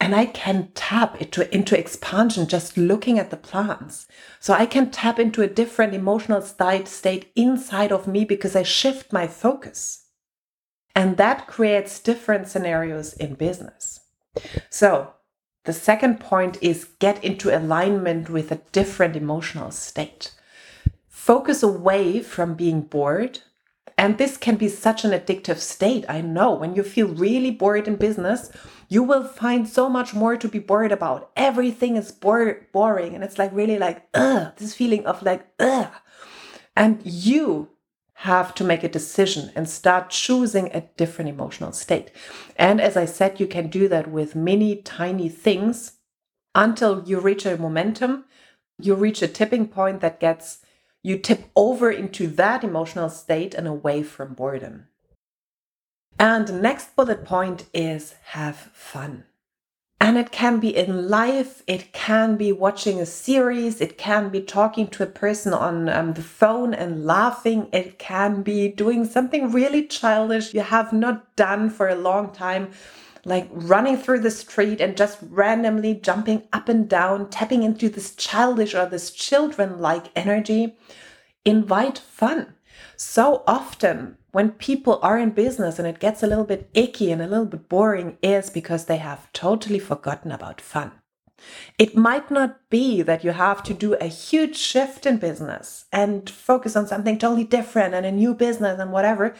and 0.00 0.14
I 0.14 0.26
can 0.26 0.70
tap 0.74 1.20
into, 1.20 1.52
into 1.54 1.78
expansion 1.78 2.46
just 2.46 2.76
looking 2.76 3.18
at 3.18 3.30
the 3.30 3.36
plants. 3.36 4.06
So 4.38 4.54
I 4.54 4.64
can 4.64 4.90
tap 4.90 5.18
into 5.18 5.42
a 5.42 5.48
different 5.48 5.92
emotional 5.92 6.40
state, 6.40 6.86
state 6.86 7.32
inside 7.34 7.90
of 7.90 8.06
me 8.06 8.24
because 8.24 8.54
I 8.54 8.62
shift 8.62 9.12
my 9.12 9.26
focus. 9.26 10.06
And 10.94 11.16
that 11.16 11.46
creates 11.46 11.98
different 11.98 12.48
scenarios 12.48 13.12
in 13.14 13.34
business. 13.34 14.00
So 14.70 15.14
the 15.64 15.72
second 15.72 16.20
point 16.20 16.58
is 16.62 16.84
get 17.00 17.22
into 17.24 17.56
alignment 17.56 18.30
with 18.30 18.52
a 18.52 18.60
different 18.72 19.16
emotional 19.16 19.72
state. 19.72 20.32
Focus 21.08 21.62
away 21.62 22.20
from 22.20 22.54
being 22.54 22.82
bored. 22.82 23.40
And 23.98 24.16
this 24.16 24.36
can 24.36 24.54
be 24.54 24.68
such 24.68 25.04
an 25.04 25.10
addictive 25.10 25.58
state. 25.58 26.04
I 26.08 26.20
know 26.20 26.54
when 26.54 26.76
you 26.76 26.84
feel 26.84 27.08
really 27.08 27.50
bored 27.50 27.88
in 27.88 27.96
business, 27.96 28.50
you 28.88 29.02
will 29.02 29.24
find 29.24 29.68
so 29.68 29.88
much 29.88 30.14
more 30.14 30.36
to 30.36 30.48
be 30.48 30.60
bored 30.60 30.92
about. 30.92 31.32
Everything 31.36 31.96
is 31.96 32.12
bore- 32.12 32.68
boring. 32.72 33.16
And 33.16 33.24
it's 33.24 33.38
like 33.38 33.52
really 33.52 33.76
like, 33.76 34.08
ugh, 34.14 34.52
this 34.56 34.72
feeling 34.72 35.04
of 35.04 35.20
like, 35.24 35.48
ugh. 35.58 35.90
And 36.76 37.00
you 37.04 37.70
have 38.22 38.54
to 38.54 38.64
make 38.64 38.84
a 38.84 38.88
decision 38.88 39.50
and 39.56 39.68
start 39.68 40.10
choosing 40.10 40.70
a 40.72 40.82
different 40.96 41.28
emotional 41.28 41.72
state. 41.72 42.12
And 42.54 42.80
as 42.80 42.96
I 42.96 43.04
said, 43.04 43.40
you 43.40 43.48
can 43.48 43.68
do 43.68 43.88
that 43.88 44.08
with 44.08 44.36
many 44.36 44.76
tiny 44.76 45.28
things 45.28 45.98
until 46.54 47.02
you 47.04 47.18
reach 47.18 47.44
a 47.46 47.56
momentum, 47.56 48.26
you 48.78 48.94
reach 48.94 49.22
a 49.22 49.28
tipping 49.28 49.66
point 49.66 50.00
that 50.00 50.20
gets 50.20 50.58
you 51.08 51.18
tip 51.18 51.44
over 51.56 51.90
into 51.90 52.26
that 52.26 52.62
emotional 52.62 53.08
state 53.08 53.54
and 53.54 53.66
away 53.66 54.02
from 54.02 54.34
boredom. 54.34 54.88
And 56.18 56.46
the 56.46 56.52
next 56.52 56.94
bullet 56.94 57.24
point 57.24 57.64
is 57.72 58.14
have 58.32 58.56
fun. 58.74 59.24
And 60.00 60.18
it 60.18 60.30
can 60.30 60.60
be 60.60 60.76
in 60.76 61.08
life, 61.08 61.62
it 61.66 61.92
can 61.92 62.36
be 62.36 62.52
watching 62.52 63.00
a 63.00 63.06
series, 63.06 63.80
it 63.80 63.96
can 63.96 64.28
be 64.28 64.42
talking 64.42 64.86
to 64.88 65.02
a 65.02 65.06
person 65.06 65.54
on 65.54 65.88
um, 65.88 66.12
the 66.12 66.22
phone 66.22 66.74
and 66.74 67.06
laughing, 67.06 67.68
it 67.72 67.98
can 67.98 68.42
be 68.42 68.68
doing 68.68 69.04
something 69.06 69.50
really 69.50 69.86
childish 69.86 70.52
you 70.52 70.60
have 70.60 70.92
not 70.92 71.34
done 71.36 71.70
for 71.70 71.88
a 71.88 71.96
long 71.96 72.32
time, 72.32 72.70
like 73.28 73.48
running 73.52 73.96
through 73.96 74.20
the 74.20 74.30
street 74.30 74.80
and 74.80 74.96
just 74.96 75.18
randomly 75.22 75.94
jumping 75.94 76.42
up 76.52 76.68
and 76.68 76.88
down, 76.88 77.30
tapping 77.30 77.62
into 77.62 77.88
this 77.88 78.14
childish 78.14 78.74
or 78.74 78.86
this 78.86 79.10
children 79.10 79.78
like 79.78 80.10
energy. 80.16 80.76
Invite 81.44 81.98
fun. 81.98 82.54
So 82.96 83.44
often, 83.46 84.16
when 84.32 84.52
people 84.52 84.98
are 85.02 85.18
in 85.18 85.30
business 85.30 85.78
and 85.78 85.86
it 85.86 86.00
gets 86.00 86.22
a 86.22 86.26
little 86.26 86.44
bit 86.44 86.70
icky 86.74 87.10
and 87.10 87.22
a 87.22 87.26
little 87.26 87.46
bit 87.46 87.68
boring 87.68 88.18
is 88.22 88.50
because 88.50 88.84
they 88.84 88.98
have 88.98 89.32
totally 89.32 89.78
forgotten 89.78 90.32
about 90.32 90.60
fun. 90.60 90.92
It 91.78 91.96
might 91.96 92.30
not 92.30 92.58
be 92.68 93.02
that 93.02 93.24
you 93.24 93.30
have 93.30 93.62
to 93.64 93.74
do 93.74 93.94
a 93.94 94.06
huge 94.06 94.56
shift 94.56 95.06
in 95.06 95.18
business 95.18 95.84
and 95.92 96.28
focus 96.28 96.76
on 96.76 96.86
something 96.86 97.18
totally 97.18 97.44
different 97.44 97.94
and 97.94 98.04
a 98.04 98.12
new 98.12 98.34
business 98.34 98.80
and 98.80 98.92
whatever. 98.92 99.34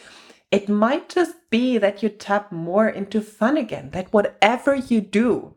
It 0.51 0.67
might 0.67 1.09
just 1.09 1.35
be 1.49 1.77
that 1.77 2.01
you 2.01 2.09
tap 2.09 2.51
more 2.51 2.87
into 2.87 3.21
fun 3.21 3.57
again, 3.57 3.91
that 3.91 4.11
whatever 4.11 4.75
you 4.75 4.99
do, 5.01 5.55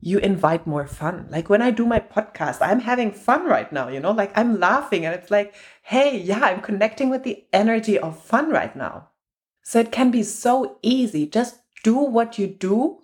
you 0.00 0.18
invite 0.18 0.66
more 0.66 0.86
fun. 0.86 1.26
Like 1.30 1.48
when 1.48 1.62
I 1.62 1.70
do 1.70 1.86
my 1.86 2.00
podcast, 2.00 2.58
I'm 2.60 2.80
having 2.80 3.12
fun 3.12 3.46
right 3.46 3.72
now, 3.72 3.88
you 3.88 4.00
know, 4.00 4.10
like 4.10 4.36
I'm 4.36 4.60
laughing 4.60 5.06
and 5.06 5.14
it's 5.14 5.30
like, 5.30 5.54
hey, 5.82 6.18
yeah, 6.18 6.40
I'm 6.40 6.60
connecting 6.60 7.10
with 7.10 7.22
the 7.22 7.44
energy 7.52 7.98
of 7.98 8.22
fun 8.22 8.50
right 8.50 8.74
now. 8.74 9.08
So 9.62 9.80
it 9.80 9.92
can 9.92 10.10
be 10.10 10.22
so 10.22 10.78
easy. 10.82 11.26
Just 11.26 11.60
do 11.82 11.96
what 11.96 12.38
you 12.38 12.46
do, 12.46 12.98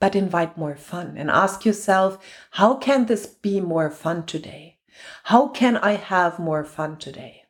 but 0.00 0.14
invite 0.14 0.56
more 0.56 0.76
fun 0.76 1.16
and 1.16 1.30
ask 1.30 1.64
yourself, 1.64 2.18
how 2.52 2.76
can 2.76 3.06
this 3.06 3.26
be 3.26 3.60
more 3.60 3.90
fun 3.90 4.24
today? 4.26 4.78
How 5.24 5.48
can 5.48 5.76
I 5.76 5.92
have 5.92 6.38
more 6.38 6.64
fun 6.64 6.98
today? 6.98 7.44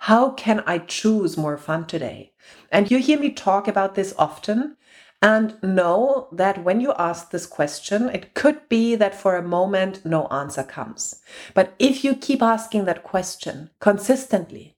How 0.00 0.30
can 0.30 0.62
I 0.66 0.78
choose 0.78 1.36
more 1.36 1.56
fun 1.56 1.86
today? 1.86 2.32
And 2.70 2.90
you 2.90 2.98
hear 2.98 3.18
me 3.18 3.30
talk 3.30 3.66
about 3.66 3.94
this 3.94 4.14
often 4.18 4.76
and 5.22 5.60
know 5.62 6.28
that 6.32 6.62
when 6.62 6.80
you 6.80 6.92
ask 6.98 7.30
this 7.30 7.46
question, 7.46 8.08
it 8.10 8.34
could 8.34 8.68
be 8.68 8.94
that 8.96 9.14
for 9.14 9.36
a 9.36 9.42
moment 9.42 10.04
no 10.04 10.26
answer 10.28 10.62
comes. 10.62 11.22
But 11.54 11.74
if 11.78 12.04
you 12.04 12.14
keep 12.14 12.42
asking 12.42 12.84
that 12.84 13.02
question 13.02 13.70
consistently, 13.80 14.76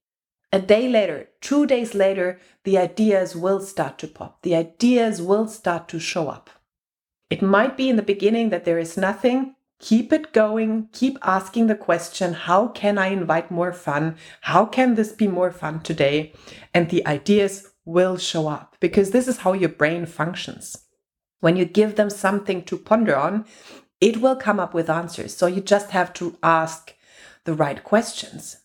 a 0.50 0.60
day 0.60 0.88
later, 0.88 1.28
two 1.42 1.66
days 1.66 1.94
later, 1.94 2.40
the 2.64 2.78
ideas 2.78 3.36
will 3.36 3.60
start 3.60 3.98
to 3.98 4.06
pop. 4.06 4.42
The 4.42 4.54
ideas 4.54 5.20
will 5.20 5.46
start 5.46 5.88
to 5.88 6.00
show 6.00 6.28
up. 6.28 6.48
It 7.28 7.42
might 7.42 7.76
be 7.76 7.90
in 7.90 7.96
the 7.96 8.02
beginning 8.02 8.48
that 8.48 8.64
there 8.64 8.78
is 8.78 8.96
nothing. 8.96 9.56
Keep 9.80 10.12
it 10.12 10.32
going. 10.32 10.88
Keep 10.92 11.18
asking 11.22 11.68
the 11.68 11.74
question 11.74 12.34
How 12.34 12.68
can 12.68 12.98
I 12.98 13.08
invite 13.08 13.50
more 13.50 13.72
fun? 13.72 14.16
How 14.42 14.66
can 14.66 14.94
this 14.94 15.12
be 15.12 15.28
more 15.28 15.52
fun 15.52 15.80
today? 15.80 16.32
And 16.74 16.90
the 16.90 17.06
ideas 17.06 17.70
will 17.84 18.16
show 18.16 18.48
up 18.48 18.76
because 18.80 19.10
this 19.10 19.28
is 19.28 19.38
how 19.38 19.52
your 19.52 19.68
brain 19.68 20.04
functions. 20.06 20.84
When 21.40 21.56
you 21.56 21.64
give 21.64 21.94
them 21.94 22.10
something 22.10 22.64
to 22.64 22.76
ponder 22.76 23.16
on, 23.16 23.44
it 24.00 24.18
will 24.18 24.36
come 24.36 24.58
up 24.58 24.74
with 24.74 24.90
answers. 24.90 25.36
So 25.36 25.46
you 25.46 25.60
just 25.60 25.90
have 25.90 26.12
to 26.14 26.36
ask 26.42 26.94
the 27.44 27.54
right 27.54 27.82
questions. 27.82 28.58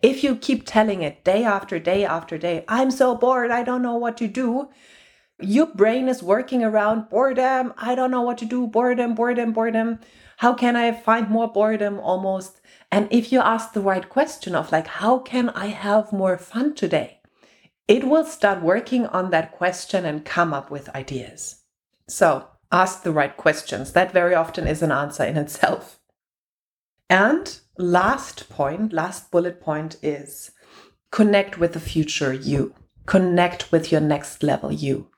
If 0.00 0.22
you 0.22 0.36
keep 0.36 0.64
telling 0.64 1.02
it 1.02 1.24
day 1.24 1.42
after 1.42 1.80
day 1.80 2.04
after 2.04 2.38
day, 2.38 2.64
I'm 2.68 2.92
so 2.92 3.16
bored, 3.16 3.50
I 3.50 3.64
don't 3.64 3.82
know 3.82 3.96
what 3.96 4.16
to 4.18 4.28
do, 4.28 4.68
your 5.40 5.66
brain 5.66 6.08
is 6.08 6.22
working 6.22 6.64
around 6.64 7.08
boredom. 7.10 7.72
I 7.76 7.94
don't 7.94 8.10
know 8.10 8.22
what 8.22 8.38
to 8.38 8.44
do. 8.44 8.66
Boredom, 8.66 9.14
boredom, 9.14 9.52
boredom. 9.52 10.00
How 10.38 10.54
can 10.54 10.74
I 10.76 10.92
find 10.92 11.28
more 11.30 11.46
boredom 11.48 12.00
almost? 12.00 12.60
And 12.90 13.06
if 13.10 13.30
you 13.30 13.40
ask 13.40 13.72
the 13.72 13.80
right 13.80 14.08
question 14.08 14.54
of 14.54 14.72
like, 14.72 14.86
how 14.86 15.18
can 15.18 15.50
I 15.50 15.66
have 15.66 16.12
more 16.12 16.38
fun 16.38 16.74
today? 16.74 17.18
it 17.88 18.04
will 18.04 18.24
start 18.24 18.62
working 18.62 19.06
on 19.06 19.30
that 19.30 19.50
question 19.52 20.04
and 20.04 20.24
come 20.24 20.52
up 20.52 20.70
with 20.70 20.90
ideas. 20.90 21.64
So 22.06 22.46
ask 22.70 23.02
the 23.02 23.12
right 23.12 23.34
questions. 23.34 23.92
That 23.92 24.12
very 24.12 24.34
often 24.34 24.66
is 24.66 24.82
an 24.82 24.92
answer 24.92 25.24
in 25.24 25.36
itself. 25.44 25.98
And 27.08 27.58
last 27.78 28.50
point, 28.50 28.92
last 28.92 29.30
bullet 29.30 29.60
point 29.60 29.96
is 30.02 30.50
connect 31.10 31.58
with 31.58 31.72
the 31.72 31.80
future 31.80 32.34
you, 32.34 32.74
connect 33.06 33.72
with 33.72 33.90
your 33.90 34.02
next 34.02 34.42
level 34.42 34.70
you. 34.70 35.08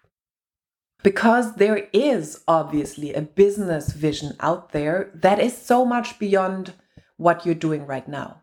Because 1.03 1.55
there 1.55 1.89
is 1.93 2.43
obviously 2.47 3.15
a 3.15 3.23
business 3.23 3.93
vision 3.93 4.37
out 4.41 4.73
there 4.73 5.11
that 5.15 5.39
is 5.39 5.57
so 5.57 5.85
much 5.85 6.19
beyond 6.19 6.75
what 7.17 7.47
you're 7.47 7.55
doing 7.55 7.87
right 7.87 8.07
now. 8.07 8.43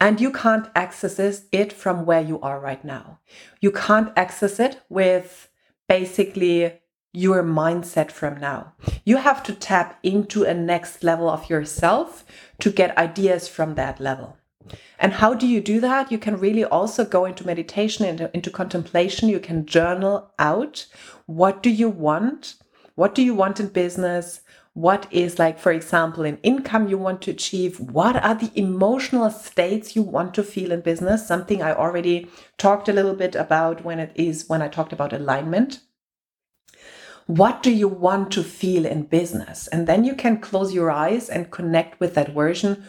And 0.00 0.20
you 0.20 0.30
can't 0.30 0.68
access 0.76 1.18
it 1.50 1.72
from 1.72 2.06
where 2.06 2.20
you 2.20 2.40
are 2.40 2.60
right 2.60 2.84
now. 2.84 3.18
You 3.60 3.72
can't 3.72 4.12
access 4.16 4.60
it 4.60 4.80
with 4.88 5.48
basically 5.88 6.80
your 7.12 7.42
mindset 7.42 8.12
from 8.12 8.38
now. 8.38 8.74
You 9.04 9.16
have 9.16 9.42
to 9.44 9.54
tap 9.54 9.98
into 10.02 10.44
a 10.44 10.54
next 10.54 11.02
level 11.02 11.28
of 11.28 11.50
yourself 11.50 12.24
to 12.60 12.70
get 12.70 12.96
ideas 12.96 13.48
from 13.48 13.74
that 13.74 13.98
level. 13.98 14.36
And 14.98 15.14
how 15.14 15.34
do 15.34 15.46
you 15.46 15.60
do 15.60 15.80
that? 15.80 16.10
You 16.10 16.18
can 16.18 16.38
really 16.38 16.64
also 16.64 17.04
go 17.04 17.24
into 17.24 17.46
meditation, 17.46 18.04
into, 18.04 18.30
into 18.34 18.50
contemplation. 18.50 19.28
You 19.28 19.40
can 19.40 19.66
journal 19.66 20.30
out 20.38 20.86
what 21.26 21.62
do 21.62 21.70
you 21.70 21.88
want? 21.88 22.54
What 22.94 23.14
do 23.14 23.22
you 23.22 23.34
want 23.34 23.60
in 23.60 23.68
business? 23.68 24.40
what 24.78 25.08
is 25.10 25.40
like 25.40 25.58
for 25.58 25.72
example 25.72 26.22
an 26.22 26.38
income 26.44 26.86
you 26.86 26.96
want 26.96 27.20
to 27.20 27.32
achieve 27.32 27.80
what 27.80 28.14
are 28.22 28.36
the 28.36 28.52
emotional 28.54 29.28
states 29.28 29.96
you 29.96 30.02
want 30.02 30.32
to 30.32 30.40
feel 30.40 30.70
in 30.70 30.80
business 30.80 31.26
something 31.26 31.60
i 31.60 31.74
already 31.74 32.28
talked 32.58 32.88
a 32.88 32.92
little 32.92 33.14
bit 33.14 33.34
about 33.34 33.82
when 33.82 33.98
it 33.98 34.12
is 34.14 34.48
when 34.48 34.62
i 34.62 34.68
talked 34.68 34.92
about 34.92 35.12
alignment 35.12 35.80
what 37.26 37.60
do 37.60 37.72
you 37.72 37.88
want 37.88 38.30
to 38.30 38.44
feel 38.44 38.86
in 38.86 39.02
business 39.02 39.66
and 39.66 39.88
then 39.88 40.04
you 40.04 40.14
can 40.14 40.38
close 40.38 40.72
your 40.72 40.92
eyes 40.92 41.28
and 41.28 41.50
connect 41.50 41.98
with 41.98 42.14
that 42.14 42.32
version 42.32 42.84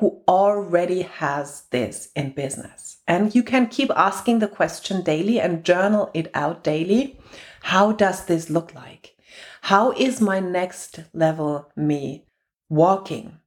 who 0.00 0.22
already 0.26 1.02
has 1.02 1.64
this 1.70 2.08
in 2.16 2.30
business. 2.32 2.98
And 3.06 3.34
you 3.34 3.42
can 3.42 3.66
keep 3.66 3.90
asking 3.94 4.38
the 4.38 4.48
question 4.48 5.02
daily 5.02 5.38
and 5.38 5.62
journal 5.62 6.10
it 6.14 6.30
out 6.34 6.64
daily. 6.64 7.20
How 7.62 7.92
does 7.92 8.24
this 8.24 8.48
look 8.48 8.74
like? 8.74 9.14
How 9.62 9.92
is 9.92 10.20
my 10.20 10.40
next 10.40 11.00
level 11.12 11.70
me 11.76 12.24
walking, 12.70 13.40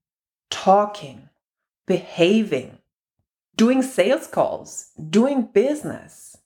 talking, 0.51 1.29
behaving, 1.87 2.77
doing 3.55 3.81
sales 3.81 4.27
calls, 4.27 4.91
doing 5.09 5.49
business? 5.53 6.37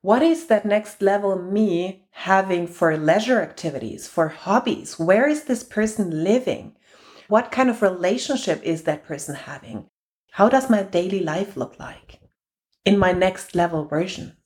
What 0.00 0.22
is 0.22 0.46
that 0.46 0.64
next 0.64 1.02
level 1.02 1.36
me 1.36 2.06
having 2.12 2.66
for 2.66 2.96
leisure 2.96 3.42
activities, 3.42 4.08
for 4.08 4.28
hobbies? 4.28 4.98
Where 4.98 5.28
is 5.28 5.44
this 5.44 5.62
person 5.62 6.24
living? 6.24 6.76
What 7.28 7.50
kind 7.50 7.68
of 7.68 7.82
relationship 7.82 8.62
is 8.62 8.82
that 8.82 9.04
person 9.04 9.34
having? 9.34 9.88
How 10.32 10.48
does 10.48 10.70
my 10.70 10.82
daily 10.82 11.20
life 11.20 11.56
look 11.56 11.78
like 11.78 12.20
in 12.84 12.98
my 12.98 13.12
next 13.12 13.54
level 13.54 13.84
version? 13.84 14.36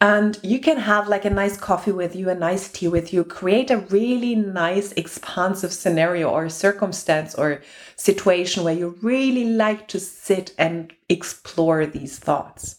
And 0.00 0.38
you 0.42 0.60
can 0.60 0.78
have 0.78 1.08
like 1.08 1.26
a 1.26 1.30
nice 1.30 1.58
coffee 1.58 1.92
with 1.92 2.16
you, 2.16 2.30
a 2.30 2.34
nice 2.34 2.72
tea 2.72 2.88
with 2.88 3.12
you, 3.12 3.22
create 3.22 3.70
a 3.70 3.84
really 3.90 4.34
nice, 4.34 4.92
expansive 4.92 5.74
scenario 5.74 6.30
or 6.30 6.48
circumstance 6.48 7.34
or 7.34 7.60
situation 7.96 8.64
where 8.64 8.72
you 8.74 8.96
really 9.02 9.44
like 9.44 9.88
to 9.88 10.00
sit 10.00 10.54
and 10.56 10.94
explore 11.10 11.84
these 11.84 12.18
thoughts. 12.18 12.76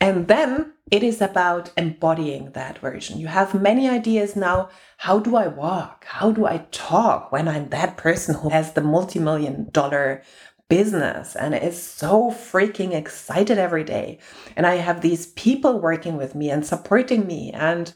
And 0.00 0.28
then 0.28 0.73
it 0.90 1.02
is 1.02 1.20
about 1.22 1.72
embodying 1.76 2.50
that 2.52 2.78
version. 2.78 3.18
You 3.18 3.26
have 3.28 3.60
many 3.60 3.88
ideas 3.88 4.36
now. 4.36 4.68
How 4.98 5.18
do 5.18 5.34
I 5.34 5.46
walk? 5.46 6.04
How 6.06 6.30
do 6.30 6.46
I 6.46 6.66
talk 6.72 7.32
when 7.32 7.48
I'm 7.48 7.70
that 7.70 7.96
person 7.96 8.34
who 8.34 8.50
has 8.50 8.72
the 8.72 8.82
multi 8.82 9.18
million 9.18 9.70
dollar 9.70 10.22
business 10.68 11.36
and 11.36 11.54
is 11.54 11.82
so 11.82 12.30
freaking 12.30 12.94
excited 12.94 13.56
every 13.56 13.84
day? 13.84 14.18
And 14.56 14.66
I 14.66 14.76
have 14.76 15.00
these 15.00 15.26
people 15.28 15.80
working 15.80 16.18
with 16.18 16.34
me 16.34 16.50
and 16.50 16.66
supporting 16.66 17.26
me. 17.26 17.50
And 17.52 17.94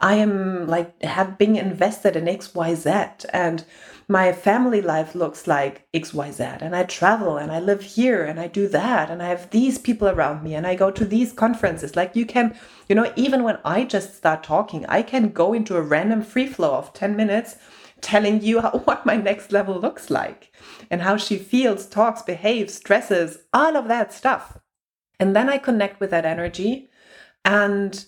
I 0.00 0.16
am 0.16 0.66
like, 0.66 1.02
have 1.02 1.38
been 1.38 1.56
invested 1.56 2.16
in 2.16 2.26
XYZ. 2.26 3.24
And 3.32 3.64
my 4.08 4.32
family 4.32 4.80
life 4.80 5.14
looks 5.16 5.46
like 5.46 5.86
XYZ, 5.92 6.62
and 6.62 6.76
I 6.76 6.84
travel 6.84 7.36
and 7.36 7.50
I 7.50 7.58
live 7.58 7.82
here 7.82 8.24
and 8.24 8.38
I 8.38 8.46
do 8.46 8.68
that, 8.68 9.10
and 9.10 9.20
I 9.20 9.28
have 9.28 9.50
these 9.50 9.78
people 9.78 10.08
around 10.08 10.44
me, 10.44 10.54
and 10.54 10.66
I 10.66 10.76
go 10.76 10.90
to 10.92 11.04
these 11.04 11.32
conferences. 11.32 11.96
Like, 11.96 12.14
you 12.14 12.24
can, 12.24 12.56
you 12.88 12.94
know, 12.94 13.12
even 13.16 13.42
when 13.42 13.58
I 13.64 13.84
just 13.84 14.16
start 14.16 14.44
talking, 14.44 14.86
I 14.86 15.02
can 15.02 15.30
go 15.30 15.52
into 15.52 15.76
a 15.76 15.82
random 15.82 16.22
free 16.22 16.46
flow 16.46 16.74
of 16.74 16.92
10 16.92 17.16
minutes 17.16 17.56
telling 18.00 18.42
you 18.42 18.60
how, 18.62 18.70
what 18.70 19.06
my 19.06 19.16
next 19.16 19.50
level 19.50 19.78
looks 19.80 20.08
like 20.10 20.54
and 20.90 21.02
how 21.02 21.16
she 21.16 21.36
feels, 21.36 21.86
talks, 21.86 22.22
behaves, 22.22 22.78
dresses, 22.78 23.38
all 23.52 23.76
of 23.76 23.88
that 23.88 24.12
stuff. 24.12 24.58
And 25.18 25.34
then 25.34 25.48
I 25.48 25.58
connect 25.58 25.98
with 25.98 26.10
that 26.10 26.26
energy 26.26 26.88
and 27.44 28.04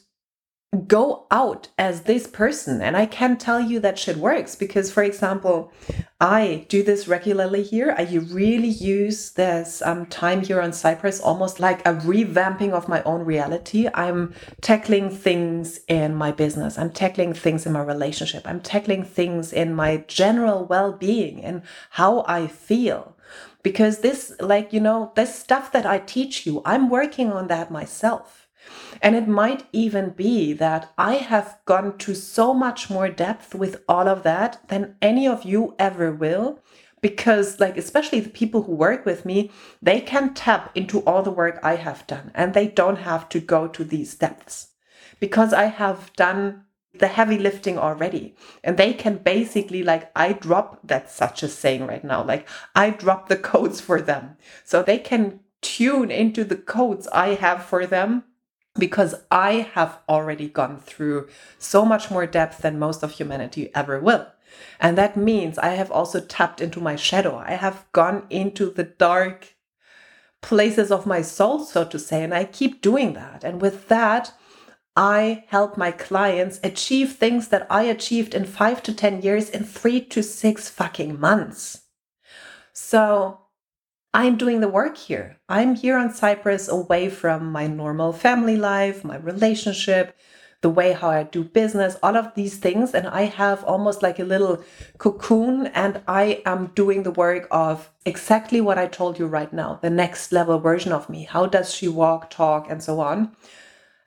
go 0.86 1.26
out 1.30 1.68
as 1.78 2.02
this 2.02 2.26
person 2.26 2.82
and 2.82 2.94
i 2.94 3.06
can 3.06 3.38
tell 3.38 3.58
you 3.58 3.80
that 3.80 3.98
shit 3.98 4.18
works 4.18 4.54
because 4.54 4.92
for 4.92 5.02
example 5.02 5.72
i 6.20 6.66
do 6.68 6.82
this 6.82 7.06
regularly 7.06 7.62
here. 7.62 7.94
I 7.96 8.02
really 8.30 8.68
use 8.68 9.30
this 9.32 9.82
um, 9.82 10.06
time 10.06 10.42
here 10.42 10.60
on 10.60 10.72
cyprus 10.72 11.20
almost 11.20 11.60
like 11.60 11.80
a 11.86 11.94
revamping 11.94 12.72
of 12.72 12.88
my 12.88 13.02
own 13.04 13.24
reality. 13.24 13.88
I'm 13.94 14.34
tackling 14.60 15.10
things 15.10 15.80
in 15.86 16.14
my 16.14 16.32
business. 16.32 16.76
I'm 16.76 16.90
tackling 16.90 17.34
things 17.34 17.66
in 17.66 17.72
my 17.72 17.82
relationship. 17.82 18.46
I'm 18.46 18.60
tackling 18.60 19.04
things 19.04 19.52
in 19.52 19.74
my 19.74 19.98
general 20.08 20.64
well-being 20.64 21.44
and 21.44 21.62
how 21.90 22.24
i 22.26 22.46
feel. 22.46 23.16
Because 23.62 23.98
this 24.00 24.32
like 24.40 24.72
you 24.72 24.80
know 24.80 25.12
this 25.14 25.34
stuff 25.34 25.72
that 25.72 25.84
i 25.84 25.98
teach 25.98 26.46
you 26.46 26.62
i'm 26.64 26.88
working 26.88 27.30
on 27.32 27.48
that 27.48 27.70
myself 27.70 28.37
and 29.00 29.14
it 29.14 29.28
might 29.28 29.66
even 29.72 30.10
be 30.10 30.52
that 30.54 30.92
I 30.98 31.14
have 31.14 31.58
gone 31.64 31.98
to 31.98 32.14
so 32.14 32.52
much 32.52 32.90
more 32.90 33.08
depth 33.08 33.54
with 33.54 33.82
all 33.88 34.08
of 34.08 34.22
that 34.24 34.60
than 34.68 34.96
any 35.00 35.26
of 35.26 35.44
you 35.44 35.74
ever 35.78 36.12
will. 36.12 36.60
Because, 37.00 37.60
like, 37.60 37.76
especially 37.76 38.18
the 38.18 38.28
people 38.28 38.62
who 38.62 38.72
work 38.74 39.06
with 39.06 39.24
me, 39.24 39.52
they 39.80 40.00
can 40.00 40.34
tap 40.34 40.72
into 40.74 40.98
all 41.00 41.22
the 41.22 41.30
work 41.30 41.60
I 41.62 41.76
have 41.76 42.04
done 42.08 42.32
and 42.34 42.54
they 42.54 42.66
don't 42.66 42.96
have 42.96 43.28
to 43.28 43.40
go 43.40 43.68
to 43.68 43.84
these 43.84 44.16
depths 44.16 44.70
because 45.20 45.52
I 45.52 45.66
have 45.66 46.12
done 46.14 46.64
the 46.98 47.06
heavy 47.06 47.38
lifting 47.38 47.78
already. 47.78 48.34
And 48.64 48.76
they 48.76 48.92
can 48.92 49.18
basically, 49.18 49.82
like, 49.82 50.10
I 50.16 50.32
drop 50.32 50.80
that's 50.82 51.14
such 51.14 51.42
a 51.42 51.48
saying 51.48 51.86
right 51.86 52.02
now, 52.02 52.24
like, 52.24 52.48
I 52.74 52.90
drop 52.90 53.28
the 53.28 53.36
codes 53.36 53.80
for 53.80 54.00
them. 54.00 54.36
So 54.64 54.82
they 54.82 54.98
can 54.98 55.40
tune 55.60 56.10
into 56.10 56.44
the 56.44 56.56
codes 56.56 57.06
I 57.08 57.34
have 57.34 57.64
for 57.64 57.86
them 57.86 58.24
because 58.78 59.14
I 59.30 59.70
have 59.74 59.98
already 60.08 60.48
gone 60.48 60.78
through 60.78 61.28
so 61.58 61.84
much 61.84 62.10
more 62.10 62.26
depth 62.26 62.58
than 62.62 62.78
most 62.78 63.02
of 63.02 63.12
humanity 63.12 63.70
ever 63.74 64.00
will. 64.00 64.26
And 64.80 64.96
that 64.96 65.16
means 65.16 65.58
I 65.58 65.70
have 65.70 65.90
also 65.90 66.20
tapped 66.20 66.60
into 66.60 66.80
my 66.80 66.96
shadow. 66.96 67.36
I 67.36 67.52
have 67.52 67.84
gone 67.92 68.26
into 68.30 68.70
the 68.70 68.84
dark 68.84 69.54
places 70.40 70.90
of 70.90 71.06
my 71.06 71.22
soul, 71.22 71.60
so 71.60 71.84
to 71.84 71.98
say, 71.98 72.22
and 72.22 72.32
I 72.32 72.44
keep 72.44 72.80
doing 72.80 73.14
that. 73.14 73.44
And 73.44 73.60
with 73.60 73.88
that, 73.88 74.32
I 74.96 75.44
help 75.48 75.76
my 75.76 75.92
clients 75.92 76.58
achieve 76.64 77.12
things 77.12 77.48
that 77.48 77.66
I 77.70 77.84
achieved 77.84 78.34
in 78.34 78.44
five 78.44 78.82
to 78.84 78.94
10 78.94 79.22
years 79.22 79.50
in 79.50 79.64
three 79.64 80.00
to 80.06 80.22
six 80.22 80.68
fucking 80.68 81.20
months. 81.20 81.82
So 82.72 83.40
I'm 84.18 84.36
doing 84.36 84.58
the 84.60 84.68
work 84.68 84.96
here. 84.96 85.36
I'm 85.48 85.76
here 85.76 85.96
on 85.96 86.12
Cyprus 86.12 86.66
away 86.66 87.08
from 87.08 87.52
my 87.52 87.68
normal 87.68 88.12
family 88.12 88.56
life, 88.56 89.04
my 89.04 89.16
relationship, 89.16 90.18
the 90.60 90.68
way 90.68 90.90
how 90.90 91.08
I 91.10 91.22
do 91.22 91.44
business, 91.44 91.94
all 92.02 92.16
of 92.16 92.34
these 92.34 92.56
things. 92.56 92.94
And 92.94 93.06
I 93.06 93.26
have 93.26 93.62
almost 93.62 94.02
like 94.02 94.18
a 94.18 94.24
little 94.24 94.64
cocoon, 94.98 95.68
and 95.68 96.02
I 96.08 96.42
am 96.44 96.72
doing 96.74 97.04
the 97.04 97.12
work 97.12 97.46
of 97.52 97.90
exactly 98.04 98.60
what 98.60 98.76
I 98.76 98.88
told 98.88 99.20
you 99.20 99.26
right 99.28 99.52
now 99.52 99.78
the 99.82 99.88
next 99.88 100.32
level 100.32 100.58
version 100.58 100.90
of 100.90 101.08
me. 101.08 101.22
How 101.22 101.46
does 101.46 101.72
she 101.72 101.86
walk, 101.86 102.28
talk, 102.28 102.68
and 102.68 102.82
so 102.82 102.98
on? 102.98 103.36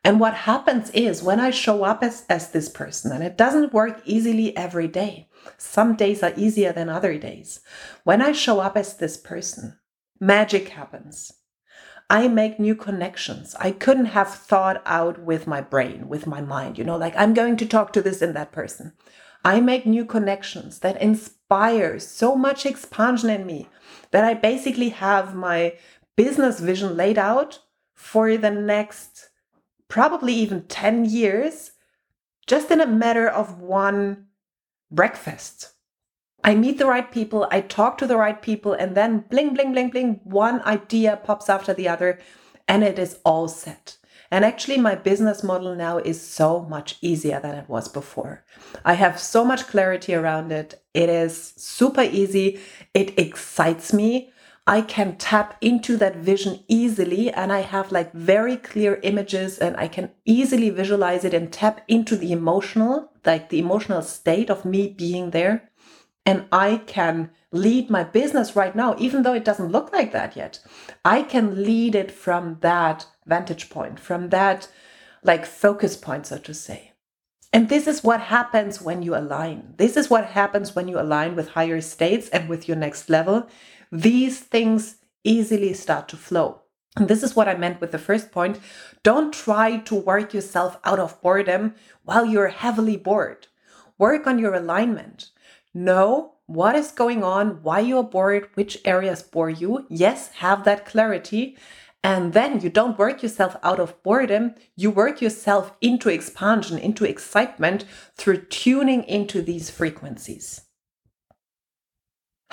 And 0.04 0.20
what 0.20 0.34
happens 0.34 0.90
is 0.90 1.24
when 1.24 1.40
I 1.40 1.52
show 1.52 1.86
up 1.86 2.04
as, 2.04 2.26
as 2.28 2.52
this 2.52 2.68
person, 2.68 3.14
and 3.14 3.24
it 3.24 3.38
doesn't 3.38 3.72
work 3.72 4.02
easily 4.04 4.58
every 4.58 4.90
day, 4.90 5.30
some 5.58 5.96
days 5.96 6.22
are 6.22 6.34
easier 6.36 6.74
than 6.74 6.90
other 6.90 7.18
days. 7.18 7.62
When 8.04 8.22
I 8.22 8.34
show 8.34 8.60
up 8.60 8.76
as 8.76 8.98
this 8.98 9.16
person, 9.16 9.78
magic 10.22 10.70
happens. 10.70 11.34
I 12.10 12.28
make 12.28 12.60
new 12.60 12.76
connections. 12.76 13.56
I 13.60 13.72
couldn't 13.72 14.06
have 14.06 14.34
thought 14.34 14.82
out 14.86 15.20
with 15.20 15.48
my 15.48 15.62
brain, 15.62 16.08
with 16.08 16.28
my 16.28 16.42
mind, 16.42 16.78
you 16.78 16.84
know, 16.84 16.98
like 16.98 17.16
I'm 17.18 17.34
going 17.34 17.58
to 17.58 17.66
talk 17.66 17.92
to 17.94 18.02
this 18.02 18.22
and 18.22 18.36
that 18.36 18.52
person. 18.52 18.94
I 19.44 19.60
make 19.60 19.86
new 19.86 20.06
connections 20.06 20.80
that 20.80 21.02
inspire 21.02 21.98
so 22.00 22.36
much 22.36 22.66
expansion 22.66 23.30
in 23.30 23.46
me 23.46 23.68
that 24.12 24.24
I 24.24 24.36
basically 24.36 24.90
have 24.90 25.34
my 25.34 25.74
business 26.16 26.60
vision 26.60 26.96
laid 26.96 27.18
out 27.18 27.60
for 27.96 28.38
the 28.38 28.52
next 28.52 29.30
probably 29.88 30.34
even 30.34 30.68
10 30.68 31.06
years 31.06 31.72
just 32.46 32.70
in 32.70 32.82
a 32.82 32.88
matter 32.88 33.28
of 33.28 33.60
one 33.60 34.28
breakfast 34.92 35.72
I 36.44 36.56
meet 36.56 36.80
the 36.80 36.88
right 36.88 37.12
people, 37.12 37.48
I 37.52 37.62
talk 37.62 37.98
to 38.00 38.08
the 38.08 38.18
right 38.18 38.42
people, 38.42 38.74
and 38.74 38.96
then 38.96 39.26
bling, 39.30 39.54
bling, 39.54 39.74
bling, 39.74 39.90
bling, 39.90 40.22
one 40.24 40.62
idea 40.64 41.20
pops 41.24 41.50
after 41.50 41.74
the 41.74 41.88
other, 41.88 42.20
and 42.68 42.84
it 42.84 42.98
is 42.98 43.20
all 43.24 43.48
set. 43.48 43.98
And 44.32 44.44
actually, 44.46 44.78
my 44.78 44.96
business 44.96 45.44
model 45.44 45.76
now 45.76 45.98
is 45.98 46.20
so 46.20 46.62
much 46.62 46.98
easier 47.02 47.40
than 47.40 47.56
it 47.56 47.70
was 47.70 47.88
before. 47.90 48.44
I 48.86 48.94
have 48.94 49.20
so 49.20 49.44
much 49.44 49.68
clarity 49.68 50.16
around 50.16 50.52
it. 50.52 50.82
It 50.94 51.10
is 51.10 51.54
super 51.58 52.04
easy. 52.04 52.60
It 52.94 53.20
excites 53.20 53.94
me. 53.94 54.32
I 54.66 54.82
can 54.82 55.18
tap 55.18 55.58
into 55.60 55.98
that 55.98 56.16
vision 56.16 56.64
easily, 56.68 57.30
and 57.30 57.52
I 57.52 57.60
have 57.60 57.92
like 57.92 58.14
very 58.14 58.58
clear 58.58 59.00
images, 59.04 59.60
and 59.60 59.76
I 59.78 59.88
can 59.88 60.12
easily 60.26 60.70
visualize 60.70 61.24
it 61.24 61.34
and 61.34 61.52
tap 61.52 61.82
into 61.88 62.16
the 62.16 62.32
emotional, 62.32 63.12
like 63.26 63.50
the 63.50 63.60
emotional 63.60 64.02
state 64.02 64.50
of 64.50 64.66
me 64.66 64.88
being 64.88 65.32
there 65.32 65.71
and 66.26 66.46
I 66.52 66.78
can 66.86 67.32
lead 67.52 67.90
my 67.90 68.04
business 68.04 68.56
right 68.56 68.76
now, 68.76 68.96
even 68.98 69.24
though 69.24 69.34
it 69.34 69.46
doesn't 69.46 69.72
look 69.72 69.92
like 69.92 70.12
that 70.12 70.36
yet. 70.36 70.60
I 71.04 71.24
can 71.24 71.64
lead 71.64 71.96
it 71.96 72.12
from 72.12 72.58
that 72.62 73.08
vantage 73.26 73.70
point, 73.70 74.00
from 74.00 74.30
that 74.30 74.70
like 75.24 75.46
focus 75.46 75.98
point, 75.98 76.28
so 76.28 76.38
to 76.38 76.54
say. 76.54 76.94
And 77.54 77.68
this 77.68 77.86
is 77.86 78.04
what 78.04 78.22
happens 78.22 78.82
when 78.82 79.02
you 79.02 79.16
align. 79.16 79.74
This 79.78 79.98
is 79.98 80.10
what 80.10 80.26
happens 80.26 80.76
when 80.76 80.88
you 80.88 81.00
align 81.00 81.36
with 81.36 81.50
higher 81.50 81.82
states 81.82 82.30
and 82.30 82.48
with 82.48 82.68
your 82.68 82.78
next 82.78 83.10
level. 83.10 83.48
These 83.92 84.40
things 84.40 84.96
easily 85.24 85.74
start 85.74 86.08
to 86.10 86.18
flow. 86.18 86.62
And 86.96 87.08
this 87.08 87.24
is 87.24 87.36
what 87.36 87.50
I 87.50 87.56
meant 87.56 87.82
with 87.82 87.92
the 87.92 88.00
first 88.00 88.32
point. 88.32 88.60
Don't 89.04 89.34
try 89.34 89.78
to 89.78 89.96
work 89.96 90.34
yourself 90.34 90.78
out 90.86 91.00
of 91.00 91.22
boredom 91.22 91.76
while 92.04 92.26
you're 92.26 92.50
heavily 92.50 92.96
bored. 92.96 93.48
Work 93.98 94.28
on 94.28 94.40
your 94.40 94.54
alignment 94.54 95.31
know 95.74 96.34
what 96.46 96.76
is 96.76 96.92
going 96.92 97.24
on, 97.24 97.64
why 97.64 97.80
you're 97.80 98.04
bored, 98.04 98.50
which 98.56 98.80
areas 98.84 99.24
bore 99.24 99.50
you. 99.50 99.86
Yes, 99.90 100.30
have 100.34 100.64
that 100.66 100.86
clarity. 100.86 101.58
And 102.04 102.34
then 102.34 102.62
you 102.62 102.70
don't 102.70 102.98
work 102.98 103.22
yourself 103.22 103.56
out 103.62 103.80
of 103.80 104.02
boredom, 104.02 104.56
you 104.76 104.90
work 104.90 105.22
yourself 105.22 105.74
into 105.82 106.10
expansion, 106.10 106.80
into 106.80 107.06
excitement 107.06 107.86
through 108.18 108.46
tuning 108.46 109.04
into 109.04 109.42
these 109.42 109.70
frequencies. 109.70 110.62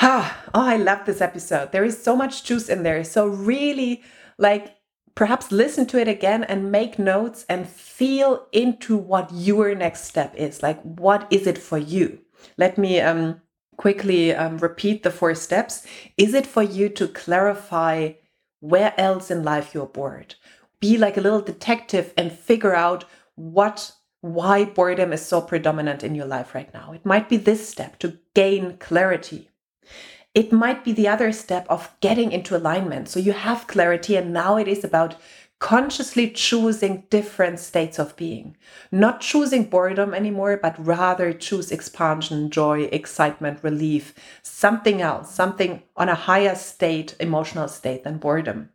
Ah, 0.00 0.44
oh, 0.54 0.64
I 0.64 0.76
love 0.76 1.06
this 1.06 1.20
episode. 1.20 1.72
There 1.72 1.84
is 1.84 2.00
so 2.00 2.14
much 2.14 2.44
juice 2.44 2.68
in 2.68 2.84
there. 2.84 3.02
So, 3.02 3.26
really, 3.26 4.04
like, 4.38 4.76
perhaps 5.16 5.50
listen 5.50 5.86
to 5.86 5.98
it 5.98 6.06
again 6.06 6.44
and 6.44 6.70
make 6.70 7.00
notes 7.00 7.44
and 7.48 7.68
feel 7.68 8.46
into 8.52 8.96
what 8.96 9.28
your 9.32 9.74
next 9.74 10.04
step 10.04 10.36
is. 10.36 10.62
Like, 10.62 10.80
what 10.82 11.26
is 11.32 11.48
it 11.48 11.58
for 11.58 11.78
you? 11.78 12.20
Let 12.56 12.78
me 12.78 13.00
um, 13.00 13.40
quickly 13.76 14.34
um, 14.34 14.58
repeat 14.58 15.02
the 15.02 15.10
four 15.10 15.34
steps. 15.34 15.86
Is 16.16 16.34
it 16.34 16.46
for 16.46 16.62
you 16.62 16.88
to 16.90 17.08
clarify 17.08 18.12
where 18.60 18.92
else 18.98 19.30
in 19.30 19.42
life 19.42 19.74
you're 19.74 19.86
bored? 19.86 20.34
Be 20.80 20.98
like 20.98 21.16
a 21.16 21.20
little 21.20 21.40
detective 21.40 22.12
and 22.16 22.30
figure 22.30 22.74
out 22.74 23.04
what 23.34 23.92
why 24.20 24.64
boredom 24.64 25.12
is 25.12 25.24
so 25.24 25.40
predominant 25.40 26.02
in 26.02 26.14
your 26.14 26.26
life 26.26 26.54
right 26.54 26.74
now. 26.74 26.92
It 26.92 27.06
might 27.06 27.28
be 27.28 27.36
this 27.36 27.68
step 27.68 28.00
to 28.00 28.18
gain 28.34 28.76
clarity. 28.78 29.48
It 30.34 30.52
might 30.52 30.84
be 30.84 30.92
the 30.92 31.08
other 31.08 31.32
step 31.32 31.66
of 31.68 31.94
getting 32.00 32.32
into 32.32 32.56
alignment. 32.56 33.08
So 33.08 33.20
you 33.20 33.32
have 33.32 33.68
clarity, 33.68 34.16
and 34.16 34.32
now 34.32 34.56
it 34.56 34.68
is 34.68 34.84
about 34.84 35.16
consciously 35.58 36.30
choosing 36.30 37.04
different 37.10 37.58
states 37.58 37.98
of 37.98 38.16
being. 38.16 38.56
Not 38.92 39.20
choosing 39.20 39.64
boredom 39.64 40.14
anymore, 40.14 40.58
but 40.60 40.84
rather 40.84 41.32
choose 41.32 41.72
expansion, 41.72 42.50
joy, 42.50 42.82
excitement, 42.92 43.62
relief, 43.62 44.14
something 44.42 45.02
else, 45.02 45.34
something 45.34 45.82
on 45.96 46.08
a 46.08 46.14
higher 46.14 46.54
state, 46.54 47.16
emotional 47.18 47.68
state 47.68 48.04
than 48.04 48.18
boredom. 48.18 48.70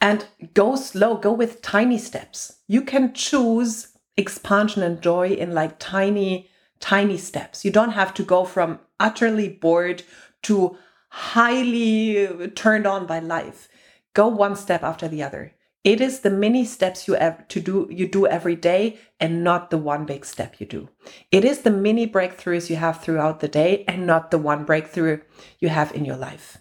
And 0.00 0.26
go 0.52 0.76
slow, 0.76 1.16
go 1.16 1.32
with 1.32 1.62
tiny 1.62 1.98
steps. 1.98 2.58
You 2.66 2.82
can 2.82 3.14
choose 3.14 3.88
expansion 4.16 4.82
and 4.82 5.00
joy 5.00 5.30
in 5.30 5.54
like 5.54 5.78
tiny, 5.78 6.50
tiny 6.80 7.16
steps. 7.16 7.64
You 7.64 7.70
don't 7.70 7.92
have 7.92 8.12
to 8.14 8.22
go 8.22 8.44
from 8.44 8.80
utterly 9.00 9.48
bored 9.48 10.02
to 10.42 10.76
highly 11.08 12.50
turned 12.54 12.86
on 12.86 13.06
by 13.06 13.20
life. 13.20 13.68
Go 14.12 14.28
one 14.28 14.56
step 14.56 14.82
after 14.82 15.08
the 15.08 15.22
other. 15.22 15.53
It 15.84 16.00
is 16.00 16.20
the 16.20 16.30
mini 16.30 16.64
steps 16.64 17.06
you 17.06 17.14
have 17.14 17.46
to 17.48 17.60
do 17.60 17.86
you 17.90 18.08
do 18.08 18.26
every 18.26 18.56
day 18.56 18.98
and 19.20 19.44
not 19.44 19.70
the 19.70 19.76
one 19.76 20.06
big 20.06 20.24
step 20.24 20.56
you 20.58 20.66
do. 20.66 20.88
It 21.30 21.44
is 21.44 21.60
the 21.60 21.70
mini 21.70 22.08
breakthroughs 22.08 22.70
you 22.70 22.76
have 22.76 23.02
throughout 23.02 23.40
the 23.40 23.48
day 23.48 23.84
and 23.86 24.06
not 24.06 24.30
the 24.30 24.38
one 24.38 24.64
breakthrough 24.64 25.20
you 25.60 25.68
have 25.68 25.94
in 25.94 26.06
your 26.06 26.16
life. 26.16 26.56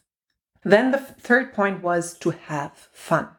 Then 0.66 0.92
the 0.92 0.98
third 0.98 1.54
point 1.54 1.82
was 1.82 2.18
to 2.20 2.32
have 2.32 2.90
fun. 2.92 3.30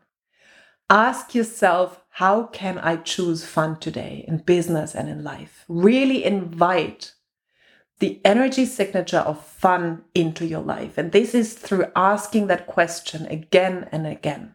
Ask 0.88 1.35
yourself, 1.35 2.01
how 2.11 2.44
can 2.44 2.79
I 2.79 2.97
choose 2.97 3.44
fun 3.44 3.79
today 3.79 4.25
in 4.29 4.38
business 4.38 4.94
and 4.94 5.09
in 5.09 5.23
life? 5.23 5.64
Really 5.68 6.25
invite 6.25 7.12
the 7.99 8.20
energy 8.25 8.66
signature 8.66 9.18
of 9.18 9.44
fun 9.44 10.05
into 10.14 10.47
your 10.47 10.61
life. 10.61 10.99
And 10.99 11.12
this 11.12 11.35
is 11.35 11.55
through 11.55 11.87
asking 11.94 12.49
that 12.49 12.66
question 12.66 13.27
again 13.27 13.88
and 13.92 14.07
again. 14.07 14.54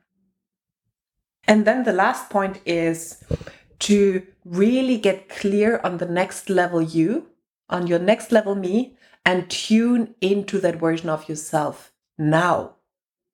And 1.49 1.65
then 1.65 1.83
the 1.83 1.93
last 1.93 2.29
point 2.29 2.61
is 2.63 3.23
to 3.79 4.21
really 4.45 4.99
get 4.99 5.29
clear 5.29 5.81
on 5.83 5.97
the 5.97 6.05
next 6.05 6.47
level 6.47 6.79
you, 6.79 7.29
on 7.69 7.87
your 7.87 7.97
next 7.97 8.31
level 8.31 8.53
me, 8.53 8.95
and 9.25 9.49
tune 9.49 10.13
into 10.21 10.59
that 10.59 10.75
version 10.79 11.09
of 11.09 11.27
yourself 11.27 11.91
now 12.19 12.75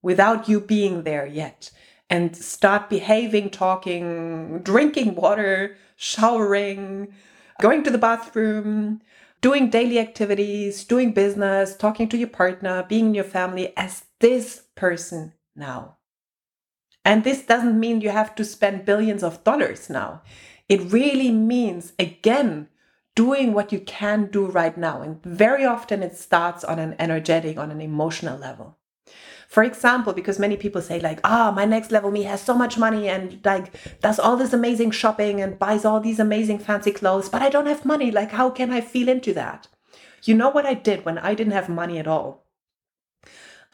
without 0.02 0.48
you 0.48 0.62
being 0.62 1.04
there 1.04 1.26
yet. 1.26 1.72
And 2.10 2.38
start 2.38 2.90
behaving, 2.90 3.50
talking, 3.50 4.60
drinking 4.60 5.16
water, 5.16 5.76
showering, 5.98 7.14
going 7.60 7.84
to 7.84 7.92
the 7.92 7.98
bathroom, 7.98 9.02
doing 9.42 9.70
daily 9.70 10.00
activities, 10.00 10.86
doing 10.86 11.12
business, 11.12 11.76
talking 11.76 12.08
to 12.08 12.18
your 12.18 12.30
partner, 12.30 12.86
being 12.88 13.08
in 13.08 13.16
your 13.16 13.26
family 13.26 13.74
as 13.76 14.06
this 14.22 14.64
person 14.76 15.34
now. 15.54 15.95
And 17.06 17.24
this 17.24 17.44
doesn't 17.44 17.80
mean 17.80 18.02
you 18.02 18.10
have 18.10 18.34
to 18.36 18.44
spend 18.44 18.84
billions 18.84 19.24
of 19.24 19.44
dollars 19.44 19.90
now. 19.90 20.24
It 20.68 20.92
really 20.92 21.32
means, 21.32 21.94
again, 22.00 22.68
doing 23.14 23.54
what 23.54 23.72
you 23.72 23.80
can 23.80 24.26
do 24.26 24.48
right 24.48 24.76
now. 24.76 25.02
And 25.02 25.24
very 25.24 25.64
often 25.64 26.02
it 26.02 26.18
starts 26.18 26.64
on 26.64 26.80
an 26.80 26.96
energetic, 26.98 27.58
on 27.58 27.70
an 27.70 27.80
emotional 27.80 28.38
level. 28.38 28.78
For 29.48 29.64
example, 29.64 30.14
because 30.14 30.40
many 30.40 30.58
people 30.58 30.82
say, 30.82 31.00
like, 31.00 31.20
ah, 31.24 31.50
oh, 31.50 31.52
my 31.52 31.66
next 31.66 31.92
level 31.92 32.10
me 32.10 32.24
has 32.24 32.42
so 32.42 32.56
much 32.56 32.78
money 32.78 33.08
and 33.08 33.40
like 33.46 33.72
does 34.02 34.20
all 34.20 34.36
this 34.36 34.52
amazing 34.52 34.92
shopping 34.92 35.40
and 35.40 35.60
buys 35.60 35.86
all 35.86 36.00
these 36.00 36.20
amazing 36.20 36.58
fancy 36.60 36.92
clothes, 36.92 37.30
but 37.30 37.44
I 37.44 37.50
don't 37.50 37.68
have 37.68 37.86
money. 37.86 38.10
Like, 38.12 38.32
how 38.32 38.50
can 38.50 38.72
I 38.72 38.82
feel 38.82 39.08
into 39.08 39.34
that? 39.34 39.68
You 40.24 40.34
know 40.34 40.50
what 40.50 40.66
I 40.66 40.74
did 40.74 41.06
when 41.06 41.20
I 41.20 41.36
didn't 41.36 41.54
have 41.54 41.70
money 41.70 42.00
at 42.00 42.08
all? 42.08 42.45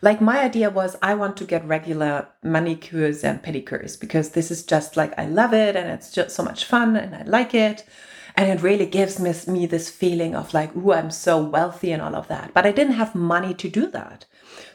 Like, 0.02 0.20
my 0.20 0.40
idea 0.40 0.70
was 0.70 0.98
I 1.02 1.14
want 1.14 1.38
to 1.38 1.46
get 1.46 1.66
regular 1.66 2.28
manicures 2.44 3.24
and 3.24 3.42
pedicures 3.42 4.00
because 4.00 4.32
this 4.32 4.50
is 4.50 4.64
just 4.64 4.98
like 4.98 5.18
I 5.18 5.28
love 5.28 5.54
it 5.54 5.76
and 5.76 5.90
it's 5.90 6.12
just 6.12 6.36
so 6.36 6.44
much 6.44 6.66
fun 6.66 6.96
and 6.96 7.16
I 7.16 7.24
like 7.24 7.54
it. 7.54 7.86
And 8.36 8.50
it 8.50 8.64
really 8.64 8.86
gives 8.86 9.20
me, 9.20 9.34
me 9.48 9.66
this 9.66 9.90
feeling 9.90 10.36
of 10.36 10.54
like, 10.54 10.76
ooh, 10.76 10.94
I'm 10.94 11.12
so 11.12 11.44
wealthy 11.44 11.92
and 11.92 12.02
all 12.02 12.16
of 12.16 12.28
that. 12.30 12.54
But 12.54 12.66
I 12.66 12.72
didn't 12.72 12.94
have 12.94 13.14
money 13.14 13.54
to 13.56 13.70
do 13.70 13.88
that. 13.92 14.26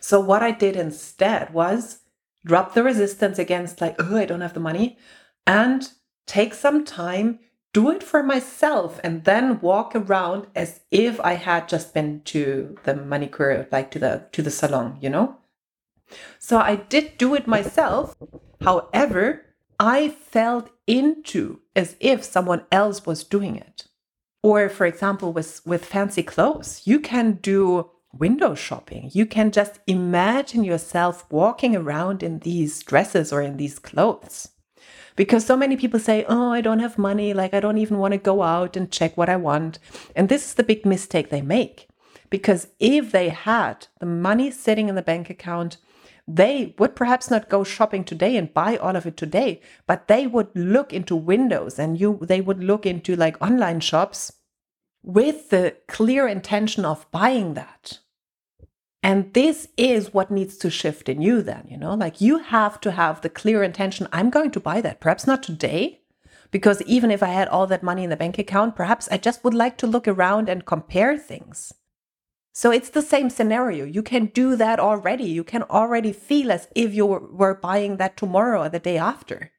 So 0.00 0.20
what 0.20 0.42
I 0.42 0.50
did 0.50 0.76
instead 0.76 1.52
was 1.52 2.00
drop 2.44 2.74
the 2.74 2.82
resistance 2.82 3.38
against 3.38 3.80
like, 3.80 3.96
oh, 3.98 4.16
I 4.16 4.26
don't 4.26 4.42
have 4.42 4.54
the 4.54 4.60
money 4.60 4.98
and 5.46 5.90
take 6.26 6.54
some 6.54 6.84
time, 6.84 7.38
do 7.76 7.90
it 7.90 8.02
for 8.02 8.22
myself, 8.22 8.98
and 9.04 9.24
then 9.24 9.60
walk 9.60 9.94
around 9.94 10.46
as 10.54 10.80
if 10.90 11.20
I 11.20 11.34
had 11.34 11.68
just 11.68 11.92
been 11.92 12.22
to 12.32 12.74
the 12.84 12.96
manicure, 12.96 13.68
like 13.70 13.90
to 13.90 13.98
the 13.98 14.24
to 14.32 14.40
the 14.40 14.50
salon, 14.50 14.96
you 15.02 15.10
know? 15.10 15.36
So 16.38 16.56
I 16.56 16.76
did 16.76 17.18
do 17.18 17.34
it 17.34 17.46
myself. 17.46 18.16
However, 18.62 19.44
I 19.78 20.08
felt 20.08 20.70
into 20.86 21.60
as 21.74 21.96
if 22.00 22.24
someone 22.24 22.64
else 22.72 23.04
was 23.04 23.24
doing 23.24 23.56
it. 23.56 23.88
Or 24.42 24.70
for 24.70 24.86
example, 24.86 25.34
with, 25.34 25.60
with 25.66 25.84
fancy 25.84 26.22
clothes, 26.22 26.80
you 26.86 26.98
can 26.98 27.32
do 27.42 27.90
window 28.10 28.54
shopping. 28.54 29.10
You 29.12 29.26
can 29.26 29.50
just 29.50 29.80
imagine 29.86 30.64
yourself 30.64 31.30
walking 31.30 31.76
around 31.76 32.22
in 32.22 32.38
these 32.38 32.82
dresses 32.82 33.34
or 33.34 33.42
in 33.42 33.58
these 33.58 33.78
clothes. 33.78 34.48
Because 35.16 35.44
so 35.44 35.57
many 35.57 35.76
people 35.76 35.98
say, 35.98 36.24
Oh, 36.29 36.52
I 36.52 36.61
don't 36.61 36.79
have 36.79 36.98
money. 36.98 37.33
Like, 37.33 37.55
I 37.55 37.61
don't 37.61 37.79
even 37.79 37.98
want 37.98 38.12
to 38.12 38.18
go 38.18 38.42
out 38.42 38.76
and 38.76 38.92
check 38.92 39.16
what 39.16 39.29
I 39.29 39.37
want. 39.37 39.79
And 40.14 40.29
this 40.29 40.44
is 40.44 40.55
the 40.55 40.62
big 40.62 40.87
mistake 40.87 41.31
they 41.31 41.42
make. 41.42 41.88
Because 42.31 42.68
if 42.79 43.12
they 43.12 43.31
had 43.31 43.87
the 43.98 44.07
money 44.07 44.50
sitting 44.50 44.88
in 44.88 44.94
the 44.94 45.02
bank 45.02 45.31
account, 45.31 45.79
they 46.29 46.74
would 46.79 46.96
perhaps 46.96 47.31
not 47.31 47.48
go 47.48 47.62
shopping 47.62 48.05
today 48.05 48.37
and 48.37 48.52
buy 48.52 48.76
all 48.76 48.96
of 48.96 49.07
it 49.07 49.16
today, 49.16 49.61
but 49.87 50.09
they 50.09 50.26
would 50.26 50.48
look 50.57 50.92
into 50.92 51.14
windows 51.14 51.79
and 51.79 52.00
you 52.00 52.18
they 52.20 52.40
would 52.40 52.64
look 52.64 52.85
into 52.85 53.14
like 53.14 53.40
online 53.40 53.79
shops 53.79 54.33
with 55.05 55.50
the 55.50 55.76
clear 55.87 56.26
intention 56.26 56.85
of 56.85 57.09
buying 57.12 57.55
that. 57.55 58.00
And 59.07 59.33
this 59.35 59.69
is 59.77 60.12
what 60.12 60.33
needs 60.33 60.57
to 60.57 60.69
shift 60.69 61.09
in 61.09 61.23
you, 61.23 61.40
then, 61.40 61.69
you 61.71 61.77
know, 61.77 61.95
like 61.95 62.21
you 62.21 62.38
have 62.38 62.81
to 62.81 62.90
have 62.90 63.21
the 63.21 63.29
clear 63.29 63.62
intention 63.62 64.09
I'm 64.11 64.31
going 64.31 64.51
to 64.51 64.59
buy 64.59 64.81
that. 64.81 64.99
Perhaps 64.99 65.29
not 65.29 65.45
today, 65.45 66.01
because 66.51 66.83
even 66.83 67.12
if 67.12 67.23
I 67.23 67.29
had 67.29 67.47
all 67.47 67.69
that 67.69 67.85
money 67.85 68.03
in 68.03 68.11
the 68.11 68.16
bank 68.16 68.37
account, 68.37 68.75
perhaps 68.75 69.09
I 69.09 69.19
just 69.19 69.45
would 69.45 69.55
like 69.55 69.79
to 69.79 69.87
look 69.87 70.09
around 70.09 70.49
and 70.49 70.66
compare 70.66 71.16
things. 71.16 71.73
So 72.53 72.73
it's 72.73 72.90
the 72.90 73.01
same 73.01 73.31
scenario. 73.31 73.85
You 73.85 74.03
can 74.03 74.27
do 74.27 74.57
that 74.57 74.81
already. 74.81 75.27
You 75.27 75.45
can 75.45 75.62
already 75.62 76.12
feel 76.12 76.51
as 76.51 76.66
if 76.75 76.92
you 76.92 77.07
were 77.07 77.55
buying 77.55 77.99
that 77.99 78.16
tomorrow 78.16 78.62
or 78.62 78.69
the 78.71 78.81
day 78.81 78.99
after. 78.99 79.53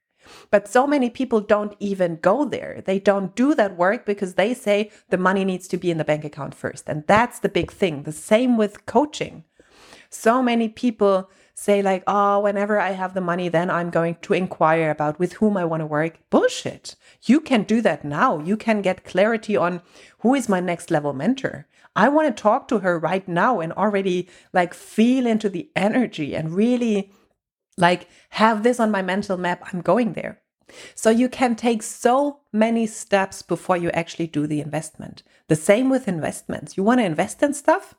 But 0.50 0.68
so 0.68 0.86
many 0.86 1.10
people 1.10 1.40
don't 1.40 1.74
even 1.78 2.16
go 2.16 2.44
there. 2.44 2.82
They 2.84 2.98
don't 2.98 3.34
do 3.34 3.54
that 3.54 3.76
work 3.76 4.06
because 4.06 4.34
they 4.34 4.54
say 4.54 4.90
the 5.10 5.18
money 5.18 5.44
needs 5.44 5.68
to 5.68 5.76
be 5.76 5.90
in 5.90 5.98
the 5.98 6.04
bank 6.04 6.24
account 6.24 6.54
first. 6.54 6.88
And 6.88 7.06
that's 7.06 7.38
the 7.38 7.48
big 7.48 7.70
thing. 7.70 8.02
The 8.02 8.12
same 8.12 8.56
with 8.56 8.86
coaching. 8.86 9.44
So 10.10 10.42
many 10.42 10.68
people 10.68 11.30
say, 11.54 11.82
like, 11.82 12.04
oh, 12.06 12.40
whenever 12.40 12.78
I 12.78 12.92
have 12.92 13.14
the 13.14 13.20
money, 13.20 13.48
then 13.48 13.68
I'm 13.68 13.90
going 13.90 14.16
to 14.22 14.32
inquire 14.32 14.90
about 14.90 15.18
with 15.18 15.34
whom 15.34 15.56
I 15.56 15.64
want 15.64 15.80
to 15.80 15.86
work. 15.86 16.18
Bullshit. 16.30 16.94
You 17.24 17.40
can 17.40 17.64
do 17.64 17.80
that 17.80 18.04
now. 18.04 18.38
You 18.38 18.56
can 18.56 18.80
get 18.80 19.04
clarity 19.04 19.56
on 19.56 19.82
who 20.20 20.34
is 20.34 20.48
my 20.48 20.60
next 20.60 20.90
level 20.90 21.12
mentor. 21.12 21.66
I 21.96 22.08
want 22.10 22.28
to 22.28 22.42
talk 22.42 22.68
to 22.68 22.78
her 22.78 22.96
right 22.96 23.26
now 23.26 23.58
and 23.58 23.72
already 23.72 24.28
like 24.52 24.72
feel 24.72 25.26
into 25.26 25.48
the 25.48 25.68
energy 25.74 26.36
and 26.36 26.54
really 26.54 27.10
like, 27.78 28.08
have 28.30 28.62
this 28.62 28.80
on 28.80 28.90
my 28.90 29.02
mental 29.02 29.36
map, 29.36 29.62
I'm 29.72 29.80
going 29.80 30.12
there. 30.12 30.40
So 30.94 31.08
you 31.08 31.28
can 31.28 31.56
take 31.56 31.82
so 31.82 32.40
many 32.52 32.86
steps 32.86 33.40
before 33.42 33.76
you 33.78 33.90
actually 33.90 34.26
do 34.26 34.46
the 34.46 34.60
investment. 34.60 35.22
The 35.48 35.56
same 35.56 35.88
with 35.88 36.08
investments. 36.08 36.76
You 36.76 36.82
want 36.82 37.00
to 37.00 37.06
invest 37.06 37.42
in 37.42 37.54
stuff? 37.54 37.94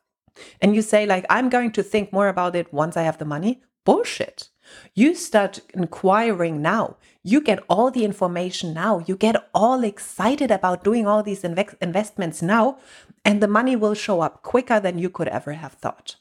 and 0.61 0.75
you 0.75 0.81
say, 0.81 1.05
like, 1.05 1.25
I'm 1.29 1.49
going 1.49 1.71
to 1.73 1.83
think 1.83 2.11
more 2.13 2.27
about 2.27 2.55
it 2.55 2.73
once 2.73 2.97
I 2.97 3.03
have 3.03 3.17
the 3.17 3.25
money, 3.25 3.61
bullshit. 3.85 4.49
You 4.93 5.15
start 5.15 5.61
inquiring 5.73 6.61
now. 6.61 6.97
You 7.23 7.41
get 7.41 7.63
all 7.69 7.89
the 7.89 8.05
information 8.05 8.73
now. 8.73 8.99
You 9.05 9.15
get 9.15 9.35
all 9.53 9.83
excited 9.83 10.51
about 10.51 10.83
doing 10.83 11.07
all 11.07 11.23
these 11.23 11.41
inve- 11.41 11.75
investments 11.81 12.41
now, 12.41 12.77
and 13.25 13.41
the 13.41 13.47
money 13.47 13.75
will 13.75 13.95
show 13.95 14.21
up 14.21 14.43
quicker 14.43 14.79
than 14.79 14.99
you 14.99 15.09
could 15.09 15.27
ever 15.27 15.53
have 15.53 15.73
thought. 15.73 16.17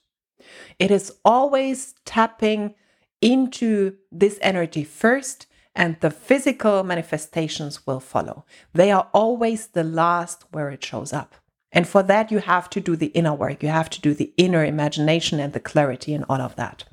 It 0.78 0.90
is 0.90 1.12
always 1.24 1.94
tapping 2.04 2.74
into 3.20 3.96
this 4.10 4.38
energy 4.42 4.84
first, 4.84 5.46
and 5.74 5.96
the 6.00 6.10
physical 6.10 6.82
manifestations 6.82 7.86
will 7.86 8.00
follow. 8.00 8.44
They 8.72 8.90
are 8.90 9.08
always 9.12 9.68
the 9.68 9.84
last 9.84 10.44
where 10.50 10.70
it 10.70 10.84
shows 10.84 11.12
up. 11.12 11.36
And 11.70 11.86
for 11.86 12.02
that, 12.02 12.30
you 12.32 12.38
have 12.38 12.70
to 12.70 12.80
do 12.80 12.96
the 12.96 13.08
inner 13.08 13.34
work. 13.34 13.62
You 13.62 13.68
have 13.68 13.90
to 13.90 14.00
do 14.00 14.14
the 14.14 14.32
inner 14.36 14.64
imagination 14.64 15.38
and 15.38 15.52
the 15.52 15.60
clarity 15.60 16.14
and 16.14 16.24
all 16.28 16.40
of 16.40 16.56
that. 16.56 16.84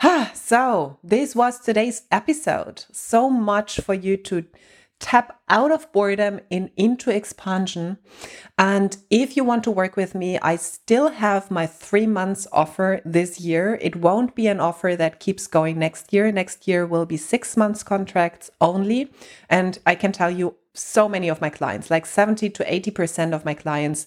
so, 0.34 0.98
this 1.02 1.34
was 1.34 1.58
today's 1.60 2.02
episode. 2.10 2.84
So 2.92 3.30
much 3.30 3.80
for 3.80 3.94
you 3.94 4.16
to 4.18 4.44
tap 5.00 5.40
out 5.48 5.72
of 5.72 5.90
boredom 5.92 6.40
in 6.50 6.70
into 6.76 7.10
expansion. 7.10 7.98
And 8.58 8.96
if 9.10 9.36
you 9.36 9.42
want 9.42 9.64
to 9.64 9.70
work 9.70 9.96
with 9.96 10.14
me, 10.14 10.38
I 10.38 10.56
still 10.56 11.08
have 11.08 11.50
my 11.50 11.66
three 11.66 12.06
months 12.06 12.46
offer 12.52 13.00
this 13.04 13.40
year. 13.40 13.78
It 13.80 13.96
won't 13.96 14.34
be 14.34 14.46
an 14.46 14.60
offer 14.60 14.94
that 14.96 15.18
keeps 15.18 15.46
going 15.46 15.78
next 15.78 16.12
year. 16.12 16.30
Next 16.30 16.68
year 16.68 16.86
will 16.86 17.06
be 17.06 17.16
six 17.16 17.56
months 17.56 17.82
contracts 17.82 18.50
only. 18.60 19.10
And 19.48 19.78
I 19.86 19.94
can 19.94 20.12
tell 20.12 20.30
you, 20.30 20.56
so 20.72 21.08
many 21.08 21.28
of 21.28 21.40
my 21.40 21.50
clients, 21.50 21.90
like 21.90 22.06
70 22.06 22.48
to 22.50 22.64
80% 22.64 23.34
of 23.34 23.44
my 23.44 23.54
clients, 23.54 24.06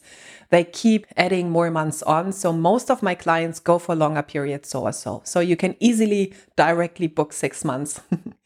they 0.50 0.64
keep 0.64 1.06
adding 1.18 1.50
more 1.50 1.70
months 1.70 2.02
on. 2.04 2.32
So 2.32 2.54
most 2.54 2.90
of 2.90 3.04
my 3.04 3.16
clients 3.16 3.60
go 3.60 3.80
for 3.80 3.96
longer 3.96 4.22
periods, 4.22 4.70
so 4.70 4.84
or 4.84 4.94
so. 4.94 5.22
So 5.26 5.42
you 5.42 5.58
can 5.58 5.76
easily 5.82 6.34
directly 6.56 7.08
book 7.08 7.34
six 7.34 7.66
months. 7.66 8.00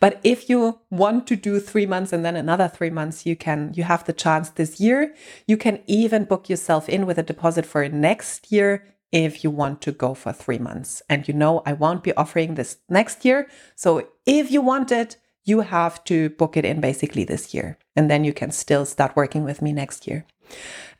But 0.00 0.20
if 0.22 0.48
you 0.48 0.80
want 0.90 1.26
to 1.28 1.36
do 1.36 1.60
three 1.60 1.86
months 1.86 2.12
and 2.12 2.24
then 2.24 2.36
another 2.36 2.68
three 2.68 2.90
months, 2.90 3.26
you 3.26 3.36
can, 3.36 3.72
you 3.74 3.84
have 3.84 4.04
the 4.04 4.12
chance 4.12 4.50
this 4.50 4.80
year. 4.80 5.14
You 5.46 5.56
can 5.56 5.80
even 5.86 6.24
book 6.24 6.48
yourself 6.48 6.88
in 6.88 7.06
with 7.06 7.18
a 7.18 7.22
deposit 7.22 7.66
for 7.66 7.88
next 7.88 8.52
year 8.52 8.84
if 9.10 9.42
you 9.42 9.50
want 9.50 9.80
to 9.82 9.92
go 9.92 10.14
for 10.14 10.32
three 10.32 10.58
months. 10.58 11.02
And 11.08 11.26
you 11.26 11.34
know, 11.34 11.62
I 11.64 11.72
won't 11.72 12.02
be 12.02 12.14
offering 12.14 12.54
this 12.54 12.78
next 12.88 13.24
year. 13.24 13.48
So 13.74 14.08
if 14.26 14.50
you 14.50 14.60
want 14.60 14.92
it, 14.92 15.16
you 15.44 15.60
have 15.60 16.04
to 16.04 16.28
book 16.30 16.56
it 16.56 16.64
in 16.64 16.80
basically 16.80 17.24
this 17.24 17.54
year. 17.54 17.78
And 17.96 18.10
then 18.10 18.22
you 18.22 18.34
can 18.34 18.50
still 18.50 18.84
start 18.84 19.16
working 19.16 19.44
with 19.44 19.62
me 19.62 19.72
next 19.72 20.06
year. 20.06 20.26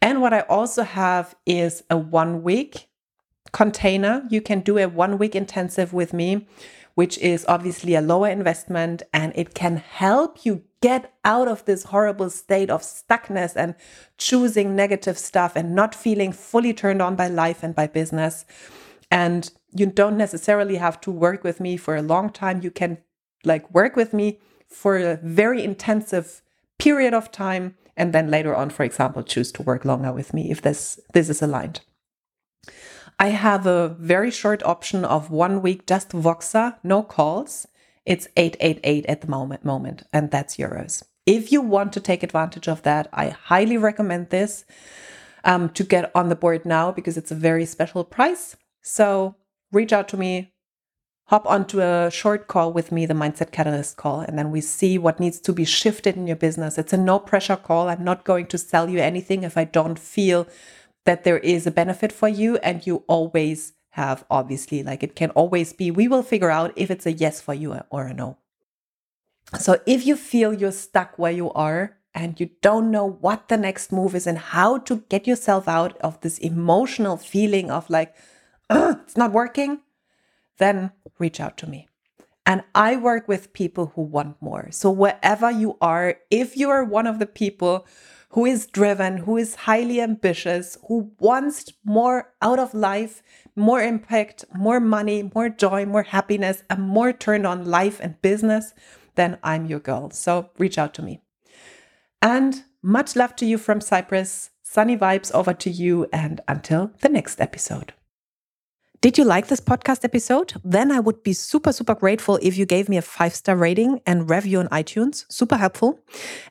And 0.01 0.23
what 0.23 0.33
I 0.33 0.41
also 0.41 0.83
have 0.83 1.35
is 1.45 1.85
a 1.91 1.99
one 1.99 2.43
week 2.43 2.89
container. 3.53 4.27
You 4.31 4.41
can 4.41 4.61
do 4.61 4.79
a 4.79 4.87
one 4.87 5.19
week 5.19 5.35
intensive 5.35 5.93
with 5.93 6.13
me 6.13 6.47
which 6.99 7.17
is 7.19 7.47
obviously 7.47 7.95
a 7.95 8.01
lower 8.01 8.29
investment 8.29 9.05
and 9.13 9.33
it 9.37 9.55
can 9.55 9.77
help 9.77 10.45
you 10.45 10.65
get 10.81 11.15
out 11.25 11.47
of 11.47 11.65
this 11.65 11.85
horrible 11.85 12.29
state 12.29 12.71
of 12.71 12.83
stuckness 12.83 13.53
and 13.55 13.77
choosing 14.17 14.75
negative 14.75 15.17
stuff 15.17 15.55
and 15.55 15.77
not 15.77 15.95
feeling 15.95 16.33
fully 16.33 16.75
turned 16.75 17.01
on 17.01 17.15
by 17.15 17.29
life 17.29 17.63
and 17.63 17.73
by 17.73 17.87
business. 17.87 18.45
And 19.13 19.49
you 19.73 19.87
don't 19.87 20.17
necessarily 20.17 20.75
have 20.75 21.01
to 21.03 21.13
work 21.13 21.45
with 21.45 21.61
me 21.61 21.77
for 21.77 21.95
a 21.95 22.03
long 22.03 22.31
time. 22.31 22.63
You 22.65 22.73
can 22.73 22.99
like 23.45 23.73
work 23.73 23.95
with 23.95 24.13
me 24.13 24.41
for 24.67 24.97
a 24.97 25.21
very 25.23 25.63
intensive 25.63 26.43
period 26.81 27.15
of 27.15 27.31
time 27.31 27.77
and 27.97 28.13
then 28.13 28.29
later 28.29 28.57
on 28.57 28.71
for 28.71 28.83
example 28.83 29.23
choose 29.23 29.53
to 29.53 29.63
work 29.63 29.85
longer 29.85 30.13
with 30.13 30.35
me 30.35 30.51
if 30.51 30.63
this 30.63 30.99
this 31.15 31.29
is 31.29 31.43
aligned 31.43 31.81
I 33.19 33.29
have 33.29 33.67
a 33.67 33.89
very 33.99 34.31
short 34.31 34.63
option 34.63 35.05
of 35.05 35.31
one 35.31 35.61
week, 35.61 35.87
just 35.87 36.11
Voxer, 36.11 36.77
no 36.85 37.03
calls. 37.03 37.67
It's 38.07 38.29
888 38.37 39.07
at 39.07 39.21
the 39.23 39.27
moment, 39.27 39.65
moment, 39.65 40.05
and 40.13 40.31
that's 40.31 40.57
euros. 40.57 41.03
If 41.27 41.51
you 41.51 41.61
want 41.61 41.93
to 41.95 42.01
take 42.01 42.23
advantage 42.23 42.69
of 42.69 42.83
that, 42.83 43.09
I 43.13 43.31
highly 43.31 43.77
recommend 43.77 44.31
this 44.31 44.65
um, 45.45 45.69
to 45.71 45.83
get 45.83 46.13
on 46.15 46.29
the 46.29 46.37
board 46.37 46.65
now 46.65 46.93
because 46.93 47.17
it's 47.17 47.33
a 47.33 47.35
very 47.35 47.67
special 47.67 48.05
price. 48.05 48.57
So 48.83 49.35
reach 49.73 49.93
out 49.93 50.07
to 50.09 50.17
me, 50.17 50.53
hop 51.25 51.45
onto 51.45 51.81
a 51.81 52.11
short 52.13 52.47
call 52.47 52.73
with 52.73 52.93
me, 52.93 53.05
the 53.05 53.15
Mindset 53.15 53.51
Catalyst 53.51 53.97
call, 53.97 54.21
and 54.21 54.39
then 54.39 54.53
we 54.53 54.61
see 54.61 54.97
what 54.97 55.19
needs 55.19 55.41
to 55.41 55.53
be 55.53 55.65
shifted 55.65 56.17
in 56.17 56.29
your 56.29 56.37
business. 56.37 56.79
It's 56.79 56.93
a 56.93 56.97
no 56.97 57.19
pressure 57.19 57.57
call. 57.57 57.89
I'm 57.89 58.05
not 58.05 58.25
going 58.25 58.47
to 58.47 58.59
sell 58.59 58.89
you 58.89 59.01
anything 59.01 59.43
if 59.43 59.59
I 59.59 59.65
don't 59.65 59.99
feel 59.99 60.47
that 61.09 61.25
there 61.25 61.39
is 61.39 61.67
a 61.67 61.71
benefit 61.71 62.13
for 62.13 62.29
you 62.29 62.59
and 62.59 62.87
you 62.87 63.03
always 63.07 63.73
have 63.93 64.27
obviously 64.31 64.83
like 64.83 65.03
it 65.03 65.17
can 65.17 65.31
always 65.31 65.73
be. 65.73 65.91
We 65.91 66.07
will 66.07 66.23
figure 66.23 66.51
out 66.51 66.75
if 66.77 66.91
it's 66.91 67.07
a 67.07 67.13
yes 67.13 67.41
for 67.41 67.55
you 67.55 67.73
uh, 67.73 67.83
or 67.89 68.05
a 68.05 68.13
no. 68.13 68.37
So 69.59 69.81
if 69.87 70.05
you 70.05 70.17
feel 70.17 70.53
you're 70.53 70.71
stuck 70.71 71.19
where 71.19 71.33
you 71.33 71.51
are 71.53 71.97
and 72.13 72.39
you 72.39 72.51
don't 72.61 72.91
know 72.91 73.07
what 73.09 73.49
the 73.49 73.57
next 73.57 73.91
move 73.91 74.15
is 74.15 74.27
and 74.27 74.37
how 74.37 74.77
to 74.81 74.99
get 75.09 75.27
yourself 75.27 75.67
out 75.67 75.97
of 76.01 76.21
this 76.21 76.37
emotional 76.37 77.17
feeling 77.17 77.71
of 77.71 77.89
like 77.89 78.15
it's 78.71 79.17
not 79.17 79.33
working 79.33 79.81
then 80.59 80.91
reach 81.19 81.41
out 81.41 81.57
to 81.57 81.67
me. 81.67 81.89
And 82.45 82.65
I 82.75 82.97
work 82.97 83.29
with 83.29 83.55
people 83.55 83.93
who 83.95 84.03
want 84.03 84.41
more. 84.43 84.69
So, 84.73 84.91
wherever 84.91 85.51
you 85.51 85.77
are, 85.81 86.17
if 86.31 86.57
you 86.57 86.71
are 86.71 86.85
one 86.85 87.07
of 87.07 87.19
the 87.19 87.27
people 87.27 87.87
who 88.31 88.45
is 88.45 88.67
driven, 88.67 89.19
who 89.19 89.37
is 89.37 89.55
highly 89.55 90.01
ambitious, 90.01 90.77
who 90.87 91.11
wants 91.19 91.73
more 91.85 92.33
out 92.43 92.59
of 92.59 92.75
life, 92.75 93.23
more 93.57 93.83
impact, 93.83 94.45
more 94.55 94.81
money, 94.81 95.31
more 95.35 95.49
joy, 95.49 95.87
more 95.87 96.03
happiness, 96.03 96.63
and 96.69 96.83
more 96.83 97.13
turned 97.13 97.47
on 97.47 97.65
life 97.65 97.99
and 98.01 98.21
business, 98.23 98.75
then 99.15 99.39
I'm 99.43 99.67
your 99.67 99.81
girl. 99.81 100.11
So 100.11 100.51
reach 100.59 100.79
out 100.79 100.95
to 100.95 101.03
me. 101.03 101.21
And 102.21 102.65
much 102.83 103.17
love 103.17 103.35
to 103.37 103.47
you 103.47 103.59
from 103.59 103.81
Cyprus. 103.81 104.51
Sunny 104.63 104.97
vibes 104.97 105.33
over 105.33 105.55
to 105.55 105.71
you. 105.71 106.07
And 106.13 106.41
until 106.47 106.93
the 107.01 107.09
next 107.09 107.41
episode. 107.41 107.95
Did 109.01 109.17
you 109.17 109.23
like 109.23 109.47
this 109.47 109.61
podcast 109.61 110.03
episode? 110.03 110.55
Then 110.65 110.91
I 110.91 110.99
would 110.99 111.23
be 111.23 111.33
super, 111.33 111.73
super 111.73 111.95
grateful 111.95 112.37
if 112.43 112.59
you 112.59 112.67
gave 112.67 112.89
me 112.89 112.97
a 112.97 113.03
five 113.03 113.33
star 113.33 113.55
rating 113.55 114.01
and 114.05 114.29
review 114.29 114.59
on 114.59 114.67
iTunes. 114.71 115.25
Super 115.29 115.57
helpful. 115.57 116.01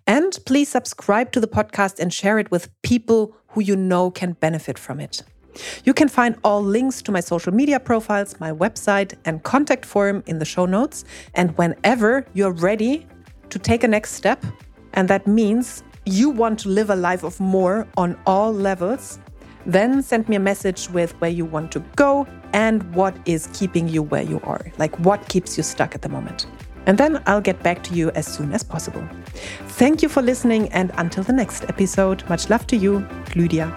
And 0.06 0.40
please 0.46 0.70
subscribe 0.70 1.34
to 1.34 1.42
the 1.42 1.48
podcast 1.48 2.00
and 2.00 2.14
share 2.14 2.40
it 2.40 2.50
with 2.50 2.70
people 2.84 3.36
who 3.50 3.62
you 3.62 3.76
know 3.76 4.12
can 4.12 4.32
benefit 4.32 4.80
from 4.80 5.02
it. 5.02 5.24
You 5.84 5.94
can 5.94 6.08
find 6.08 6.38
all 6.42 6.64
links 6.64 7.02
to 7.02 7.12
my 7.12 7.20
social 7.20 7.54
media 7.54 7.82
profiles, 7.82 8.40
my 8.40 8.54
website, 8.54 9.16
and 9.26 9.44
contact 9.44 9.84
form 9.84 10.24
in 10.26 10.40
the 10.40 10.46
show 10.46 10.66
notes. 10.66 11.04
And 11.34 11.52
whenever 11.58 12.26
you're 12.34 12.54
ready 12.54 13.08
to 13.50 13.60
take 13.60 13.84
a 13.84 13.90
next 13.90 14.14
step, 14.14 14.46
and 14.94 15.10
that 15.10 15.28
means 15.28 15.84
you 16.06 16.30
want 16.30 16.60
to 16.60 16.70
live 16.70 16.92
a 16.92 16.96
life 16.96 17.24
of 17.24 17.38
more 17.42 17.86
on 17.98 18.18
all 18.26 18.54
levels, 18.54 19.20
then 19.68 20.02
send 20.02 20.28
me 20.30 20.38
a 20.38 20.40
message 20.40 20.90
with 20.90 21.12
where 21.20 21.30
you 21.30 21.46
want 21.46 21.72
to 21.74 21.80
go 21.96 22.26
and 22.54 22.82
what 22.96 23.16
is 23.26 23.50
keeping 23.54 23.88
you 23.90 24.02
where 24.02 24.24
you 24.24 24.40
are, 24.44 24.66
like 24.78 24.98
what 25.00 25.28
keeps 25.28 25.58
you 25.58 25.64
stuck 25.64 25.94
at 25.94 26.02
the 26.02 26.10
moment. 26.10 26.48
And 26.86 26.98
then 26.98 27.22
I'll 27.28 27.42
get 27.42 27.62
back 27.62 27.84
to 27.84 27.94
you 27.94 28.10
as 28.12 28.26
soon 28.26 28.54
as 28.54 28.64
possible. 28.64 29.06
Thank 29.68 30.02
you 30.02 30.08
for 30.08 30.22
listening, 30.22 30.72
and 30.72 30.92
until 30.96 31.24
the 31.24 31.34
next 31.34 31.66
episode, 31.66 32.28
much 32.30 32.50
love 32.50 32.66
to 32.68 32.78
you, 32.78 33.06
Lydia. 33.36 33.76